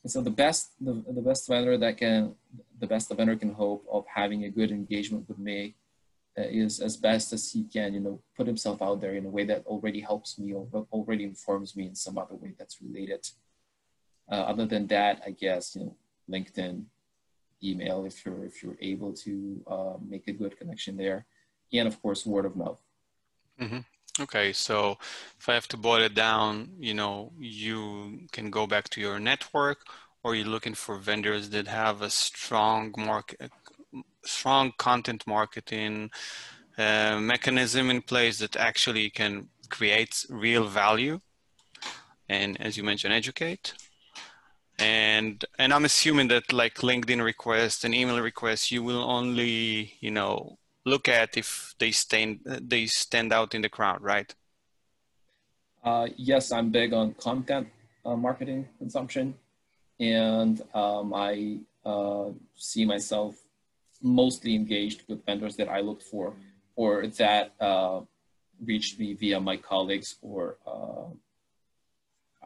And 0.04 0.12
so 0.12 0.22
the 0.22 0.32
best 0.32 0.72
the, 0.80 1.04
the 1.10 1.22
best 1.22 1.48
vendor 1.48 1.78
that 1.78 1.98
can 1.98 2.36
the 2.80 2.88
best 2.88 3.10
the 3.10 3.16
vendor 3.16 3.36
can 3.36 3.54
hope 3.54 3.86
of 3.92 4.06
having 4.14 4.44
a 4.44 4.50
good 4.50 4.72
engagement 4.72 5.28
with 5.28 5.40
me 5.40 5.76
uh, 6.38 6.44
is 6.44 6.80
as 6.80 6.96
best 6.96 7.34
as 7.34 7.52
he 7.52 7.64
can 7.64 7.94
you 7.94 8.00
know 8.00 8.22
put 8.38 8.48
himself 8.48 8.82
out 8.82 9.02
there 9.02 9.16
in 9.16 9.26
a 9.26 9.30
way 9.30 9.44
that 9.44 9.66
already 9.66 10.00
helps 10.00 10.38
me 10.38 10.54
or 10.54 10.68
already 10.92 11.24
informs 11.24 11.76
me 11.76 11.88
in 11.88 11.96
some 11.96 12.18
other 12.18 12.36
way 12.36 12.54
that's 12.58 12.82
related. 12.82 13.28
Uh, 14.32 14.36
other 14.36 14.66
than 14.66 14.88
that, 14.88 15.22
I 15.26 15.32
guess 15.32 15.76
you 15.76 15.86
know 15.86 15.96
LinkedIn, 16.30 16.84
email 17.64 18.06
if 18.06 18.24
you're 18.26 18.46
if 18.46 18.62
you're 18.62 18.78
able 18.80 19.12
to 19.14 19.62
uh, 19.66 19.94
make 20.08 20.28
a 20.28 20.34
good 20.34 20.56
connection 20.58 20.98
there 20.98 21.26
and 21.80 21.88
of 21.88 22.02
course 22.02 22.26
word 22.26 22.46
of 22.46 22.56
mouth. 22.56 22.82
Mm-hmm. 23.60 23.80
Okay, 24.20 24.52
so 24.52 24.98
if 25.40 25.48
I 25.48 25.54
have 25.54 25.68
to 25.70 25.78
boil 25.78 26.04
it 26.04 26.14
down, 26.14 26.72
you 26.80 26.94
know, 26.94 27.32
you 27.40 28.28
can 28.32 28.52
go 28.52 28.68
back 28.68 28.90
to 28.90 29.02
your 29.02 29.20
network, 29.20 29.80
or 30.24 30.36
you're 30.36 30.48
looking 30.48 30.74
for 30.74 30.98
vendors 30.98 31.50
that 31.52 31.68
have 31.68 32.02
a 32.02 32.10
strong 32.10 32.94
market, 32.98 33.52
strong 34.24 34.74
content 34.78 35.26
marketing 35.26 36.12
uh, 36.78 37.20
mechanism 37.20 37.90
in 37.90 38.02
place 38.02 38.40
that 38.40 38.56
actually 38.56 39.10
can 39.10 39.48
create 39.70 40.26
real 40.30 40.66
value, 40.68 41.22
and 42.28 42.60
as 42.60 42.78
you 42.78 42.84
mentioned, 42.84 43.14
educate. 43.14 43.74
And 44.78 45.46
and 45.58 45.74
I'm 45.74 45.86
assuming 45.86 46.28
that 46.30 46.52
like 46.52 46.76
LinkedIn 46.76 47.24
requests 47.24 47.84
and 47.84 47.94
email 47.96 48.20
requests, 48.20 48.72
you 48.72 48.84
will 48.84 49.04
only 49.04 49.94
you 50.02 50.12
know 50.12 50.58
look 50.86 51.08
at 51.08 51.38
if 51.38 51.76
they 51.80 51.92
stand 51.92 52.40
they 52.46 52.86
stand 52.86 53.32
out 53.34 53.54
in 53.54 53.62
the 53.62 53.70
crowd, 53.70 54.02
right? 54.02 54.34
Uh, 55.84 56.08
yes, 56.16 56.52
I'm 56.52 56.70
big 56.70 56.94
on 56.94 57.14
content 57.16 57.68
uh, 58.06 58.16
marketing 58.16 58.68
consumption, 58.78 59.36
and 60.00 60.62
um, 60.74 61.14
I 61.14 61.60
uh, 61.86 62.30
see 62.56 62.86
myself 62.86 63.36
mostly 64.02 64.56
engaged 64.56 65.04
with 65.08 65.26
vendors 65.26 65.56
that 65.58 65.70
I 65.70 65.82
look 65.82 66.02
for 66.02 66.34
or 66.76 67.08
that 67.08 67.54
uh, 67.60 68.02
reached 68.64 69.00
me 69.00 69.14
via 69.14 69.40
my 69.40 69.58
colleagues 69.58 70.16
or 70.22 70.58
uh, 70.66 71.10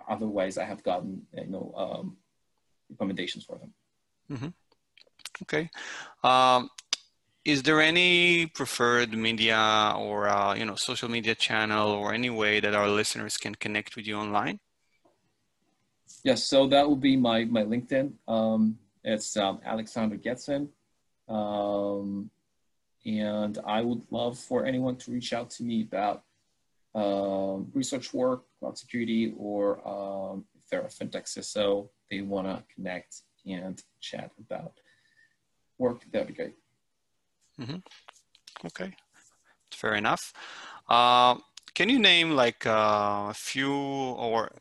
otherwise 0.09 0.57
I 0.57 0.65
have 0.65 0.83
gotten 0.83 1.23
you 1.33 1.47
know 1.47 1.73
um, 1.75 2.17
recommendations 2.89 3.43
for 3.45 3.57
them. 3.57 3.73
Mm-hmm. 4.31 4.47
Okay. 5.43 5.69
Um, 6.23 6.69
is 7.45 7.61
there 7.61 7.79
any 7.79 8.47
preferred 8.47 9.13
media 9.13 9.93
or 9.95 10.27
uh, 10.27 10.55
you 10.55 10.65
know 10.65 10.75
social 10.75 11.09
media 11.09 11.35
channel 11.35 11.91
or 11.91 12.13
any 12.13 12.31
way 12.31 12.59
that 12.59 12.73
our 12.73 12.89
listeners 12.89 13.37
can 13.37 13.53
connect 13.53 13.95
with 13.95 14.07
you 14.07 14.17
online? 14.17 14.59
Yes 16.23 16.43
so 16.43 16.67
that 16.67 16.87
will 16.87 16.95
be 16.95 17.15
my 17.15 17.45
my 17.45 17.63
linkedin. 17.63 18.13
Um, 18.27 18.79
it's 19.03 19.37
um, 19.37 19.61
alexander 19.63 20.17
getson. 20.17 20.69
Um, 21.29 22.29
and 23.05 23.59
i 23.65 23.81
would 23.81 24.01
love 24.09 24.37
for 24.37 24.65
anyone 24.65 24.95
to 24.95 25.11
reach 25.11 25.31
out 25.33 25.49
to 25.51 25.63
me 25.63 25.83
about 25.83 26.23
um, 26.95 27.67
research 27.73 28.13
work 28.13 28.43
cloud 28.59 28.77
security 28.77 29.33
or 29.37 29.87
um, 29.87 30.45
if 30.55 30.67
they're 30.69 30.81
a 30.81 30.87
fintech 30.87 31.25
CISO, 31.25 31.89
they 32.09 32.21
want 32.21 32.47
to 32.47 32.63
connect 32.73 33.21
and 33.45 33.83
chat 34.01 34.31
about 34.39 34.73
work 35.77 36.01
that'd 36.11 36.27
be 36.27 36.33
great 36.33 36.55
Mm-hmm. 37.59 37.77
Okay, 38.65 38.93
fair 39.71 39.95
enough. 39.95 40.33
Uh, 40.89 41.35
can 41.73 41.89
you 41.89 41.99
name 41.99 42.31
like 42.31 42.65
uh, 42.65 43.27
a 43.29 43.33
few, 43.33 43.73
or 43.73 44.51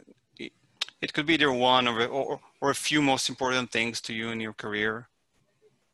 it 1.00 1.12
could 1.12 1.26
be 1.26 1.35
either 1.35 1.52
one 1.52 1.87
or, 1.87 2.07
or, 2.07 2.40
or 2.61 2.70
a 2.70 2.74
few 2.74 3.00
most 3.02 3.28
important 3.28 3.70
things 3.70 4.00
to 4.02 4.14
you 4.14 4.30
in 4.30 4.40
your 4.40 4.52
career? 4.52 5.09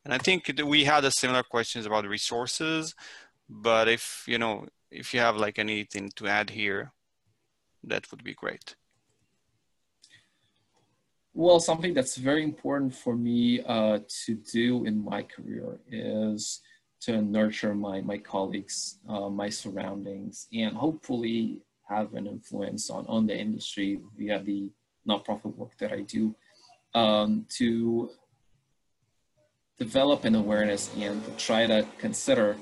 And 0.03 0.13
I 0.13 0.17
think 0.17 0.51
we 0.65 0.83
had 0.83 1.05
a 1.05 1.11
similar 1.11 1.43
questions 1.43 1.85
about 1.85 2.07
resources, 2.07 2.95
but 3.47 3.87
if 3.87 4.23
you 4.27 4.37
know 4.37 4.67
if 4.89 5.13
you 5.13 5.19
have 5.19 5.37
like 5.37 5.59
anything 5.59 6.11
to 6.15 6.27
add 6.27 6.49
here, 6.49 6.91
that 7.83 8.09
would 8.11 8.23
be 8.23 8.33
great. 8.33 8.75
Well, 11.33 11.59
something 11.59 11.93
that's 11.93 12.17
very 12.17 12.43
important 12.43 12.93
for 12.93 13.15
me 13.15 13.61
uh, 13.65 13.99
to 14.25 14.35
do 14.35 14.85
in 14.85 15.03
my 15.03 15.23
career 15.23 15.79
is 15.89 16.59
to 17.01 17.21
nurture 17.21 17.73
my, 17.73 18.01
my 18.01 18.17
colleagues, 18.17 18.99
uh, 19.09 19.29
my 19.29 19.49
surroundings, 19.49 20.47
and 20.53 20.75
hopefully 20.75 21.59
have 21.89 22.13
an 22.13 22.27
influence 22.27 22.89
on, 22.89 23.05
on 23.07 23.25
the 23.25 23.37
industry 23.37 23.99
via 24.17 24.41
the 24.41 24.69
nonprofit 25.07 25.55
work 25.55 25.77
that 25.79 25.91
I 25.91 26.01
do 26.01 26.35
um, 26.93 27.45
to 27.57 28.09
develop 29.79 30.25
an 30.25 30.35
awareness 30.35 30.91
and 30.95 31.23
to 31.25 31.31
try 31.31 31.65
to 31.65 31.85
consider 31.97 32.55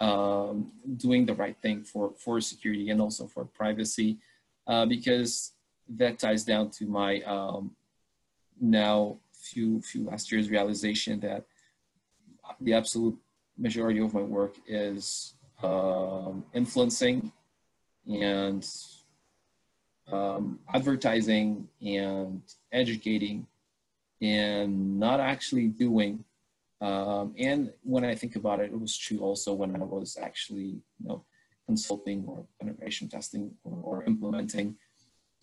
um, 0.00 0.72
doing 0.96 1.26
the 1.26 1.34
right 1.34 1.56
thing 1.62 1.84
for, 1.84 2.12
for 2.18 2.40
security 2.40 2.90
and 2.90 3.00
also 3.00 3.26
for 3.26 3.44
privacy 3.44 4.18
uh, 4.66 4.84
because 4.84 5.52
that 5.88 6.18
ties 6.18 6.44
down 6.44 6.70
to 6.70 6.86
my 6.86 7.20
um, 7.22 7.70
now 8.60 9.16
few 9.32 9.80
few 9.80 10.04
last 10.04 10.30
year's 10.30 10.50
realization 10.50 11.20
that 11.20 11.44
the 12.60 12.74
absolute 12.74 13.16
majority 13.58 14.00
of 14.00 14.14
my 14.14 14.22
work 14.22 14.56
is 14.66 15.34
um, 15.62 16.44
influencing 16.54 17.32
and 18.06 18.66
um, 20.10 20.58
advertising 20.72 21.68
and 21.82 22.42
educating 22.72 23.46
and 24.22 24.98
not 24.98 25.20
actually 25.20 25.68
doing. 25.68 26.24
Um, 26.80 27.34
and 27.38 27.72
when 27.82 28.04
I 28.04 28.14
think 28.14 28.36
about 28.36 28.60
it, 28.60 28.72
it 28.72 28.80
was 28.80 28.96
true 28.96 29.18
also 29.18 29.52
when 29.52 29.74
I 29.74 29.84
was 29.84 30.16
actually, 30.20 30.80
you 31.00 31.08
know, 31.08 31.24
consulting 31.66 32.24
or 32.26 32.46
penetration 32.60 33.08
testing 33.08 33.50
or, 33.64 33.78
or 33.82 34.04
implementing. 34.04 34.76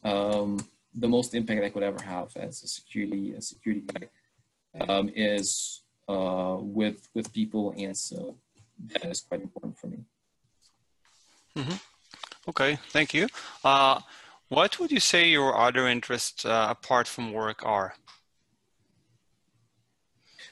Um, 0.04 0.60
the 0.94 1.08
most 1.08 1.36
impact 1.36 1.64
I 1.64 1.70
could 1.70 1.84
ever 1.84 2.02
have 2.02 2.36
as 2.38 2.64
a 2.64 2.68
security 2.68 3.34
a 3.34 3.42
security 3.42 3.84
guy 3.94 4.08
um, 4.88 5.10
is 5.14 5.82
uh, 6.08 6.58
with 6.60 7.10
with 7.14 7.34
people, 7.34 7.74
and 7.78 7.96
so 7.96 8.36
that 8.88 9.06
is 9.06 9.22
quite 9.22 9.42
important 9.42 9.78
for 9.78 9.88
me. 9.88 10.00
Mm-hmm. 11.56 11.76
Okay, 12.50 12.78
thank 12.90 13.14
you. 13.14 13.28
Uh, 13.64 14.00
what 14.50 14.80
would 14.80 14.92
you 14.92 15.00
say 15.00 15.28
your 15.28 15.58
other 15.58 15.88
interests 15.88 16.46
uh, 16.46 16.68
apart 16.70 17.08
from 17.08 17.34
work 17.34 17.66
are? 17.66 17.96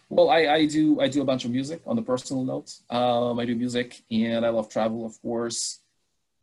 Well, 0.10 0.30
I, 0.30 0.48
I 0.48 0.66
do 0.66 1.00
I 1.00 1.08
do 1.08 1.22
a 1.22 1.26
bunch 1.26 1.46
of 1.46 1.52
music 1.52 1.82
on 1.86 1.96
the 1.96 2.02
personal 2.02 2.44
note. 2.44 2.74
Um, 2.90 3.40
I 3.40 3.46
do 3.46 3.56
music, 3.56 4.02
and 4.12 4.46
I 4.46 4.50
love 4.50 4.70
travel, 4.70 5.06
of 5.06 5.22
course, 5.22 5.80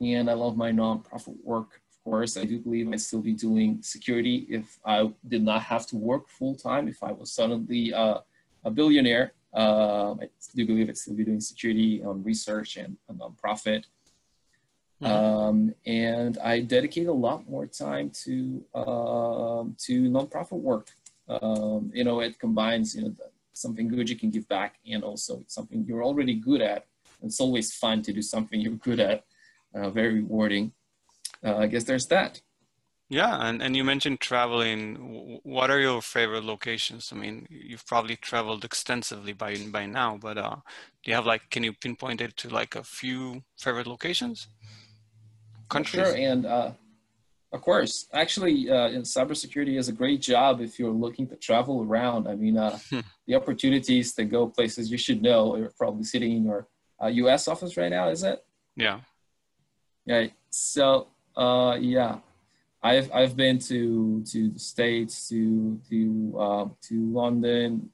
and 0.01 0.31
I 0.31 0.35
love 0.35 0.57
my 0.57 0.71
nonprofit 0.73 1.37
work. 1.43 1.81
Of 1.93 2.05
course, 2.05 2.37
I 2.37 2.45
do 2.45 2.59
believe 2.59 2.89
I'd 2.89 3.01
still 3.01 3.21
be 3.21 3.35
doing 3.35 3.83
security 3.83 4.47
if 4.49 4.79
I 4.85 5.13
did 5.27 5.43
not 5.43 5.63
have 5.63 5.87
to 5.89 5.97
work 5.97 6.29
full 6.29 6.55
time. 6.55 6.89
If 6.89 7.03
I 7.03 7.13
was 7.13 7.33
suddenly 7.33 7.93
uh, 7.93 8.19
a 8.65 8.71
billionaire. 8.71 9.33
Um, 9.53 10.21
I 10.23 10.29
do 10.55 10.67
believe 10.67 10.89
it's 10.89 11.03
still 11.03 11.15
be 11.15 11.25
doing 11.25 11.41
security 11.41 12.03
on 12.05 12.23
research 12.23 12.77
and 12.77 12.97
a 13.09 13.15
nonprofit. 13.15 13.85
Mm-hmm. 15.03 15.07
Um, 15.07 15.75
and 15.87 16.39
I 16.39 16.61
dedicate 16.61 17.07
a 17.07 17.13
lot 17.13 17.49
more 17.49 17.67
time 17.67 18.11
to 18.25 18.63
um, 18.75 19.77
to 19.87 20.03
nonprofit 20.11 20.61
work. 20.61 20.89
Um, 21.29 21.91
you 21.95 22.05
know, 22.05 22.21
it 22.21 22.39
combines 22.39 22.95
you 22.95 23.03
know 23.03 23.09
the, 23.09 23.31
something 23.53 23.89
good 23.89 24.09
you 24.11 24.17
can 24.17 24.31
give 24.31 24.47
back, 24.49 24.77
and 24.91 25.03
also 25.03 25.43
something 25.47 25.85
you're 25.87 26.05
already 26.05 26.35
good 26.35 26.61
at. 26.61 26.87
It's 27.23 27.41
always 27.41 27.75
fun 27.75 28.03
to 28.03 28.13
do 28.13 28.23
something 28.23 28.61
you're 28.61 28.73
good 28.73 29.01
at. 29.01 29.25
Uh, 29.75 29.91
very 29.91 30.15
rewarding. 30.15 30.73
Uh, 31.45 31.57
I 31.57 31.67
guess 31.67 31.85
there's 31.85 32.07
that. 32.09 32.41
Yeah, 33.11 33.45
and, 33.45 33.61
and 33.61 33.77
you 33.77 33.83
mentioned 33.83 34.21
traveling. 34.21 35.41
What 35.43 35.69
are 35.69 35.81
your 35.81 36.01
favorite 36.01 36.45
locations? 36.45 37.11
I 37.13 37.17
mean, 37.17 37.45
you've 37.51 37.85
probably 37.85 38.15
traveled 38.15 38.65
extensively 38.65 39.33
by 39.33 39.57
by 39.73 39.87
now, 39.87 40.17
but 40.17 40.39
uh, 40.39 40.55
do 41.03 41.11
you 41.11 41.15
have 41.17 41.27
like, 41.27 41.51
can 41.51 41.65
you 41.65 41.73
pinpoint 41.73 42.21
it 42.21 42.37
to 42.37 42.49
like 42.49 42.77
a 42.77 42.85
few 42.85 43.43
favorite 43.59 43.89
locations? 43.89 44.47
Countries? 45.69 46.07
Sure, 46.07 46.17
and 46.17 46.47
uh, 46.47 46.71
of 47.53 47.61
course, 47.63 48.07
actually, 48.13 48.71
uh, 48.71 48.91
in 48.91 49.03
cybersecurity 49.03 49.77
is 49.77 49.89
a 49.89 49.93
great 49.93 50.21
job 50.21 50.61
if 50.61 50.79
you're 50.79 50.93
looking 50.93 51.27
to 51.31 51.37
travel 51.37 51.83
around. 51.83 52.29
I 52.29 52.37
mean, 52.37 52.57
uh, 52.57 52.79
hmm. 52.91 53.01
the 53.27 53.35
opportunities 53.35 54.15
to 54.15 54.25
go 54.25 54.47
places 54.47 54.89
you 54.89 54.99
should 54.99 55.21
know. 55.21 55.57
You're 55.57 55.73
probably 55.77 56.05
sitting 56.05 56.31
in 56.37 56.45
your 56.45 56.69
U.S. 57.03 57.49
Uh, 57.49 57.53
office 57.53 57.77
right 57.77 57.91
now, 57.91 58.09
is 58.09 58.23
it? 58.23 58.39
Yeah. 58.77 59.01
Yeah. 60.07 60.29
So, 60.51 61.09
uh, 61.37 61.77
yeah 61.81 62.21
I've 62.83 63.13
I've 63.13 63.37
been 63.37 63.59
to 63.61 64.23
to 64.25 64.49
the 64.51 64.59
states, 64.59 65.29
to 65.29 65.79
to 65.91 66.35
uh, 66.39 66.69
to 66.89 67.13
London, 67.13 67.91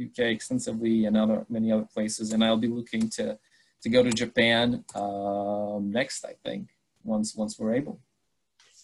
UK 0.00 0.18
extensively, 0.36 1.04
and 1.04 1.16
other 1.16 1.46
many 1.48 1.70
other 1.70 1.88
places, 1.94 2.32
and 2.32 2.44
I'll 2.44 2.56
be 2.56 2.68
looking 2.68 3.08
to 3.10 3.38
to 3.82 3.88
go 3.88 4.02
to 4.02 4.10
Japan 4.10 4.84
um, 4.94 5.90
next. 5.92 6.24
I 6.24 6.34
think 6.44 6.70
once 7.04 7.36
once 7.36 7.58
we're 7.58 7.74
able. 7.74 8.00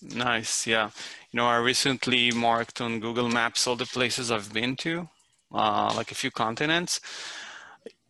Nice, 0.02 0.66
yeah. 0.66 0.90
You 1.32 1.38
know, 1.38 1.46
I 1.46 1.56
recently 1.56 2.30
marked 2.30 2.80
on 2.80 3.00
Google 3.00 3.28
Maps 3.28 3.66
all 3.66 3.76
the 3.76 3.86
places 3.86 4.30
I've 4.30 4.52
been 4.52 4.76
to, 4.76 5.08
uh, 5.52 5.92
like 5.96 6.10
a 6.10 6.14
few 6.14 6.30
continents. 6.30 7.00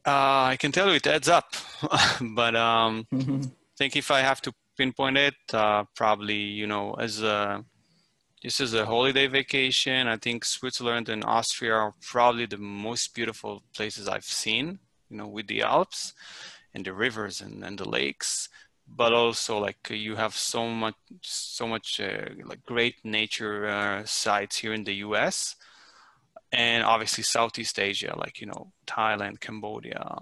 Uh, 0.04 0.50
I 0.52 0.56
can 0.58 0.72
tell 0.72 0.88
you 0.88 0.94
it 0.94 1.06
adds 1.06 1.28
up, 1.28 1.54
but 2.20 2.54
um, 2.56 3.06
I 3.12 3.40
think 3.78 3.96
if 3.96 4.10
I 4.10 4.20
have 4.20 4.40
to 4.42 4.52
pinpoint 4.76 5.16
it. 5.16 5.34
Uh, 5.52 5.84
probably, 5.94 6.34
you 6.34 6.66
know, 6.66 6.94
as 6.94 7.22
a 7.22 7.64
this 8.42 8.60
is 8.60 8.74
a 8.74 8.86
holiday 8.86 9.26
vacation. 9.26 10.06
I 10.06 10.16
think 10.16 10.44
Switzerland 10.44 11.08
and 11.08 11.24
Austria 11.24 11.74
are 11.74 11.94
probably 12.00 12.46
the 12.46 12.58
most 12.58 13.14
beautiful 13.14 13.62
places 13.74 14.08
I've 14.08 14.24
seen. 14.24 14.78
You 15.10 15.16
know, 15.18 15.26
with 15.26 15.46
the 15.46 15.62
Alps 15.62 16.14
and 16.74 16.84
the 16.84 16.92
rivers 16.92 17.40
and, 17.40 17.64
and 17.64 17.78
the 17.78 17.88
lakes, 17.88 18.48
but 18.86 19.12
also 19.12 19.58
like 19.58 19.88
you 19.90 20.16
have 20.16 20.34
so 20.36 20.68
much, 20.68 20.94
so 21.22 21.66
much 21.66 22.00
uh, 22.00 22.26
like 22.44 22.64
great 22.64 22.96
nature 23.04 23.66
uh, 23.66 24.04
sites 24.04 24.58
here 24.58 24.74
in 24.74 24.84
the 24.84 24.94
U.S. 25.06 25.56
and 26.52 26.84
obviously 26.84 27.24
Southeast 27.24 27.78
Asia, 27.78 28.14
like 28.16 28.40
you 28.40 28.46
know 28.46 28.72
Thailand, 28.86 29.40
Cambodia, 29.40 30.18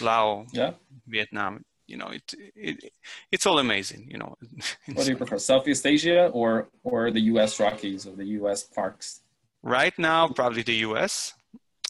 Laos, 0.00 0.48
yeah. 0.52 0.72
Vietnam 1.06 1.64
you 1.86 1.96
know 1.96 2.08
it, 2.08 2.34
it 2.54 2.92
it's 3.30 3.46
all 3.46 3.58
amazing 3.58 4.06
you 4.10 4.18
know. 4.18 4.36
What 4.94 5.04
do 5.04 5.10
you 5.10 5.16
prefer 5.16 5.38
southeast 5.38 5.86
asia 5.86 6.28
or 6.28 6.68
or 6.84 7.10
the 7.10 7.20
us 7.20 7.58
rockies 7.60 8.06
or 8.06 8.14
the 8.16 8.26
us 8.26 8.62
parks? 8.62 9.20
Right 9.62 9.96
now 9.98 10.28
probably 10.28 10.62
the 10.62 10.78
us 10.78 11.34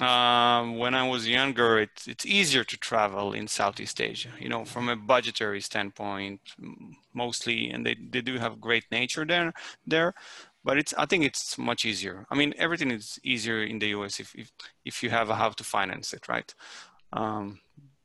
um, 0.01 0.79
when 0.79 0.95
i 0.95 1.07
was 1.07 1.29
younger 1.29 1.79
it, 1.79 1.91
it's 2.07 2.25
easier 2.25 2.65
to 2.65 2.77
travel 2.77 3.33
in 3.33 3.47
southeast 3.47 4.01
asia 4.01 4.31
you 4.39 4.49
know 4.49 4.65
from 4.65 4.89
a 4.89 4.97
budgetary 4.97 5.61
standpoint 5.61 6.41
mostly 7.13 7.71
and 7.71 7.85
they, 7.87 7.95
they 8.11 8.23
do 8.23 8.39
have 8.39 8.61
great 8.61 8.85
nature 8.91 9.25
there 9.25 9.53
there 9.87 10.15
but 10.65 10.79
it's 10.79 10.95
i 10.97 11.05
think 11.05 11.25
it's 11.25 11.59
much 11.59 11.85
easier. 11.85 12.27
I 12.31 12.35
mean 12.35 12.55
everything 12.57 12.91
is 12.91 13.19
easier 13.23 13.63
in 13.63 13.79
the 13.79 13.89
us 13.89 14.19
if 14.19 14.35
if, 14.35 14.51
if 14.85 15.03
you 15.03 15.11
have 15.11 15.29
a 15.31 15.35
how 15.35 15.51
to 15.51 15.65
finance 15.65 16.13
it 16.13 16.29
right? 16.29 16.55
Um, 17.13 17.61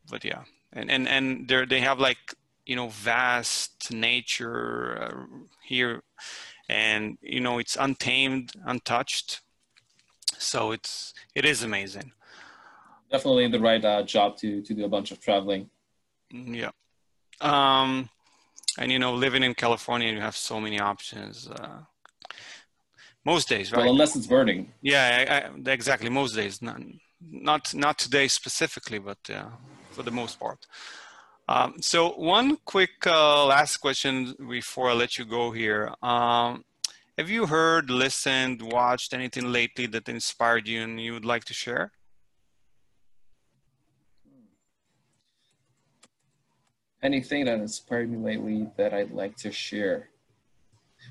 but 0.09 0.25
yeah 0.25 0.43
and 0.73 0.89
and 0.91 1.07
and 1.07 1.47
they 1.47 1.65
they 1.65 1.79
have 1.81 1.99
like 1.99 2.35
you 2.65 2.75
know 2.75 2.89
vast 2.89 3.91
nature 3.91 5.01
uh, 5.01 5.37
here. 5.63 6.03
And 6.69 7.17
you 7.21 7.39
know 7.39 7.59
it's 7.59 7.77
untamed 7.77 8.53
untouched. 8.65 9.41
So 10.37 10.71
it's 10.71 11.13
it 11.33 11.45
is 11.45 11.63
amazing. 11.63 12.11
Definitely 13.09 13.47
the 13.47 13.59
right 13.59 13.83
uh, 13.83 14.03
job 14.03 14.37
to 14.37 14.61
to 14.61 14.73
do 14.73 14.83
a 14.83 14.89
bunch 14.89 15.11
of 15.11 15.19
traveling. 15.21 15.69
Mm, 16.33 16.55
yeah. 16.55 16.71
Um 17.39 18.09
and 18.77 18.91
you 18.91 18.99
know 18.99 19.13
living 19.13 19.43
in 19.43 19.53
california 19.53 20.11
you 20.11 20.21
have 20.21 20.35
so 20.35 20.59
many 20.59 20.79
options 20.79 21.47
uh 21.47 21.79
most 23.25 23.49
days 23.49 23.71
right? 23.71 23.79
well 23.81 23.91
unless 23.91 24.15
it's 24.15 24.27
burning. 24.27 24.71
Yeah 24.81 25.05
I, 25.29 25.69
I, 25.69 25.71
exactly. 25.73 26.09
Most 26.09 26.35
days 26.35 26.61
not 26.61 26.79
not 27.31 27.73
not 27.73 27.97
today 27.97 28.27
specifically 28.27 28.99
but 28.99 29.17
uh 29.29 29.49
for 29.97 30.03
the 30.03 30.17
most 30.21 30.39
part. 30.39 30.61
Um, 31.49 31.69
so 31.81 31.99
one 32.11 32.57
quick 32.73 32.95
uh, 33.05 33.45
last 33.45 33.77
question 33.77 34.13
before 34.57 34.89
I 34.91 34.93
let 34.93 35.17
you 35.17 35.25
go 35.25 35.51
here. 35.51 35.83
Um, 36.01 36.63
have 37.17 37.29
you 37.35 37.47
heard, 37.47 37.89
listened, 37.89 38.61
watched 38.61 39.13
anything 39.13 39.51
lately 39.51 39.87
that 39.87 40.07
inspired 40.07 40.67
you 40.67 40.79
and 40.83 41.01
you 41.05 41.13
would 41.13 41.25
like 41.25 41.45
to 41.45 41.53
share? 41.53 41.91
Anything 47.01 47.45
that 47.45 47.59
inspired 47.59 48.09
me 48.11 48.17
lately 48.17 48.69
that 48.77 48.93
I'd 48.93 49.11
like 49.11 49.35
to 49.37 49.51
share? 49.51 50.09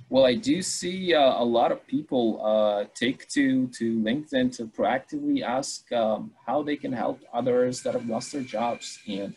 Well, 0.09 0.25
I 0.25 0.35
do 0.35 0.62
see 0.62 1.14
uh, 1.14 1.42
a 1.42 1.45
lot 1.45 1.73
of 1.73 1.85
people 1.87 2.40
uh, 2.45 2.85
take 2.95 3.29
to 3.31 3.66
to 3.79 3.99
LinkedIn 3.99 4.57
to 4.57 4.66
proactively 4.66 5.42
ask 5.42 5.90
um, 5.92 6.31
how 6.47 6.62
they 6.62 6.77
can 6.77 6.92
help 6.92 7.21
others 7.33 7.83
that 7.83 7.95
have 7.95 8.07
lost 8.07 8.33
their 8.33 8.42
jobs, 8.42 9.01
and 9.09 9.35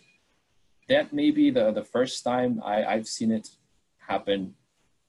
that 0.87 1.11
may 1.11 1.31
be 1.31 1.49
the, 1.49 1.71
the 1.71 1.83
first 1.83 2.23
time 2.23 2.61
I, 2.63 2.83
I've 2.83 3.07
seen 3.07 3.31
it 3.31 3.47
happen 3.97 4.55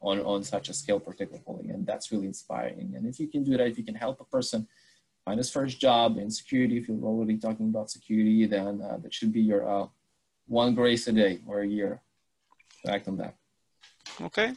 on, 0.00 0.20
on 0.20 0.42
such 0.44 0.68
a 0.68 0.74
scale 0.74 1.00
particularly. 1.00 1.70
And 1.70 1.86
that's 1.86 2.12
really 2.12 2.26
inspiring. 2.26 2.94
And 2.94 3.06
if 3.06 3.18
you 3.18 3.28
can 3.28 3.42
do 3.44 3.56
that, 3.56 3.66
if 3.66 3.78
you 3.78 3.84
can 3.84 3.94
help 3.94 4.20
a 4.20 4.24
person 4.24 4.68
find 5.24 5.38
his 5.38 5.50
first 5.50 5.80
job 5.80 6.18
in 6.18 6.30
security, 6.30 6.78
if 6.78 6.88
you're 6.88 7.02
already 7.02 7.38
talking 7.38 7.68
about 7.68 7.90
security, 7.90 8.46
then 8.46 8.80
uh, 8.82 8.98
that 9.02 9.12
should 9.12 9.32
be 9.32 9.40
your 9.40 9.68
uh, 9.68 9.86
one 10.46 10.74
grace 10.74 11.06
a 11.06 11.12
day 11.12 11.40
or 11.46 11.60
a 11.60 11.66
year 11.66 12.00
act 12.86 13.08
on 13.08 13.16
that. 13.16 13.34
Okay, 14.20 14.54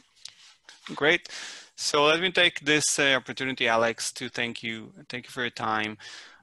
great. 0.94 1.28
So 1.76 2.04
let 2.04 2.20
me 2.20 2.30
take 2.30 2.60
this 2.60 2.98
uh, 2.98 3.14
opportunity, 3.14 3.68
Alex, 3.68 4.12
to 4.12 4.28
thank 4.28 4.62
you. 4.62 4.92
Thank 5.08 5.26
you 5.26 5.30
for 5.30 5.42
your 5.42 5.50
time 5.50 5.98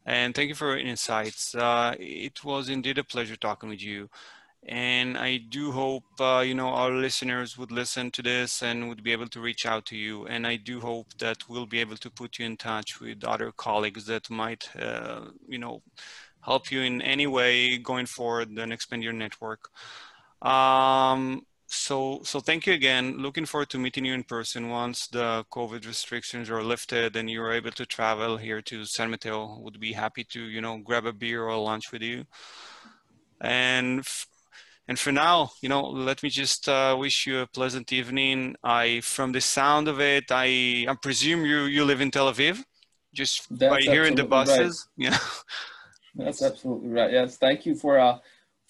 and 0.05 0.33
thank 0.33 0.49
you 0.49 0.55
for 0.55 0.77
your 0.77 0.87
insights. 0.87 1.55
Uh, 1.55 1.95
it 1.99 2.43
was 2.43 2.69
indeed 2.69 2.97
a 2.97 3.03
pleasure 3.03 3.35
talking 3.35 3.69
with 3.69 3.81
you 3.83 4.09
and 4.63 5.17
I 5.17 5.37
do 5.37 5.71
hope 5.71 6.03
uh, 6.19 6.43
you 6.45 6.53
know 6.53 6.69
our 6.69 6.91
listeners 6.91 7.57
would 7.57 7.71
listen 7.71 8.11
to 8.11 8.21
this 8.21 8.61
and 8.61 8.89
would 8.89 9.03
be 9.03 9.11
able 9.11 9.27
to 9.29 9.41
reach 9.41 9.65
out 9.65 9.85
to 9.87 9.97
you. 9.97 10.27
And 10.27 10.45
I 10.45 10.57
do 10.57 10.79
hope 10.79 11.07
that 11.17 11.49
we'll 11.49 11.65
be 11.65 11.79
able 11.79 11.97
to 11.97 12.09
put 12.11 12.37
you 12.37 12.45
in 12.45 12.57
touch 12.57 12.99
with 12.99 13.23
other 13.23 13.51
colleagues 13.51 14.05
that 14.05 14.29
might 14.29 14.69
uh, 14.79 15.21
you 15.47 15.57
know 15.57 15.81
help 16.41 16.71
you 16.71 16.81
in 16.81 17.01
any 17.01 17.27
way 17.27 17.77
going 17.77 18.05
forward 18.05 18.49
and 18.49 18.73
expand 18.73 19.03
your 19.03 19.13
network. 19.13 19.69
Um, 20.41 21.45
so 21.71 22.19
so 22.23 22.39
thank 22.39 22.67
you 22.67 22.73
again. 22.73 23.17
Looking 23.17 23.45
forward 23.45 23.69
to 23.69 23.79
meeting 23.79 24.05
you 24.05 24.13
in 24.13 24.23
person 24.23 24.69
once 24.69 25.07
the 25.07 25.45
COVID 25.51 25.87
restrictions 25.87 26.49
are 26.49 26.63
lifted 26.63 27.15
and 27.15 27.29
you're 27.29 27.53
able 27.53 27.71
to 27.71 27.85
travel 27.85 28.37
here 28.37 28.61
to 28.63 28.85
San 28.85 29.09
Mateo. 29.09 29.59
Would 29.61 29.79
be 29.79 29.93
happy 29.93 30.23
to 30.25 30.41
you 30.41 30.61
know 30.61 30.77
grab 30.77 31.05
a 31.05 31.13
beer 31.13 31.43
or 31.43 31.57
lunch 31.57 31.91
with 31.91 32.01
you. 32.01 32.25
And 33.39 34.05
and 34.87 34.99
for 34.99 35.13
now, 35.13 35.51
you 35.61 35.69
know, 35.69 35.83
let 35.83 36.21
me 36.21 36.29
just 36.29 36.67
uh, 36.67 36.95
wish 36.99 37.25
you 37.25 37.39
a 37.39 37.47
pleasant 37.47 37.93
evening. 37.93 38.55
I, 38.63 38.99
from 39.01 39.31
the 39.31 39.39
sound 39.39 39.87
of 39.87 40.01
it, 40.01 40.25
I, 40.29 40.85
I 40.89 40.95
presume 41.01 41.45
you 41.45 41.61
you 41.63 41.85
live 41.85 42.01
in 42.01 42.11
Tel 42.11 42.31
Aviv, 42.31 42.61
just 43.13 43.47
That's 43.49 43.85
by 43.85 43.91
hearing 43.91 44.15
the 44.15 44.25
buses. 44.25 44.87
Right. 44.97 45.13
Yeah. 45.13 46.25
That's 46.25 46.41
absolutely 46.41 46.89
right. 46.89 47.09
Yes, 47.09 47.37
thank 47.37 47.65
you 47.65 47.73
for 47.73 47.97
uh, 47.97 48.17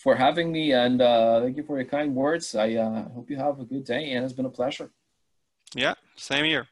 for 0.02 0.16
having 0.16 0.52
me, 0.52 0.74
and 0.74 1.02
uh, 1.02 1.42
thank 1.42 1.58
you 1.58 1.64
for 1.64 1.78
your 1.78 1.88
kind 1.88 2.16
words. 2.16 2.56
I 2.56 2.74
uh, 2.74 3.10
hope 3.10 3.30
you 3.30 3.38
have 3.38 3.60
a 3.60 3.66
good 3.66 3.86
day, 3.86 4.12
and 4.12 4.26
it's 4.26 4.34
been 4.34 4.46
a 4.46 4.50
pleasure. 4.50 4.90
Yeah, 5.76 5.94
same 6.16 6.46
here. 6.46 6.68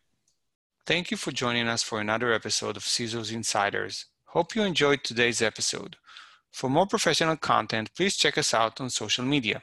Thank 0.85 1.11
you 1.11 1.17
for 1.17 1.31
joining 1.31 1.67
us 1.67 1.83
for 1.83 1.99
another 2.01 2.33
episode 2.33 2.75
of 2.75 2.83
CISO's 2.83 3.31
Insiders. 3.31 4.05
Hope 4.25 4.55
you 4.55 4.63
enjoyed 4.63 5.03
today's 5.03 5.41
episode. 5.41 5.95
For 6.51 6.69
more 6.69 6.87
professional 6.87 7.37
content, 7.37 7.93
please 7.95 8.17
check 8.17 8.37
us 8.37 8.53
out 8.53 8.81
on 8.81 8.89
social 8.89 9.23
media. 9.23 9.61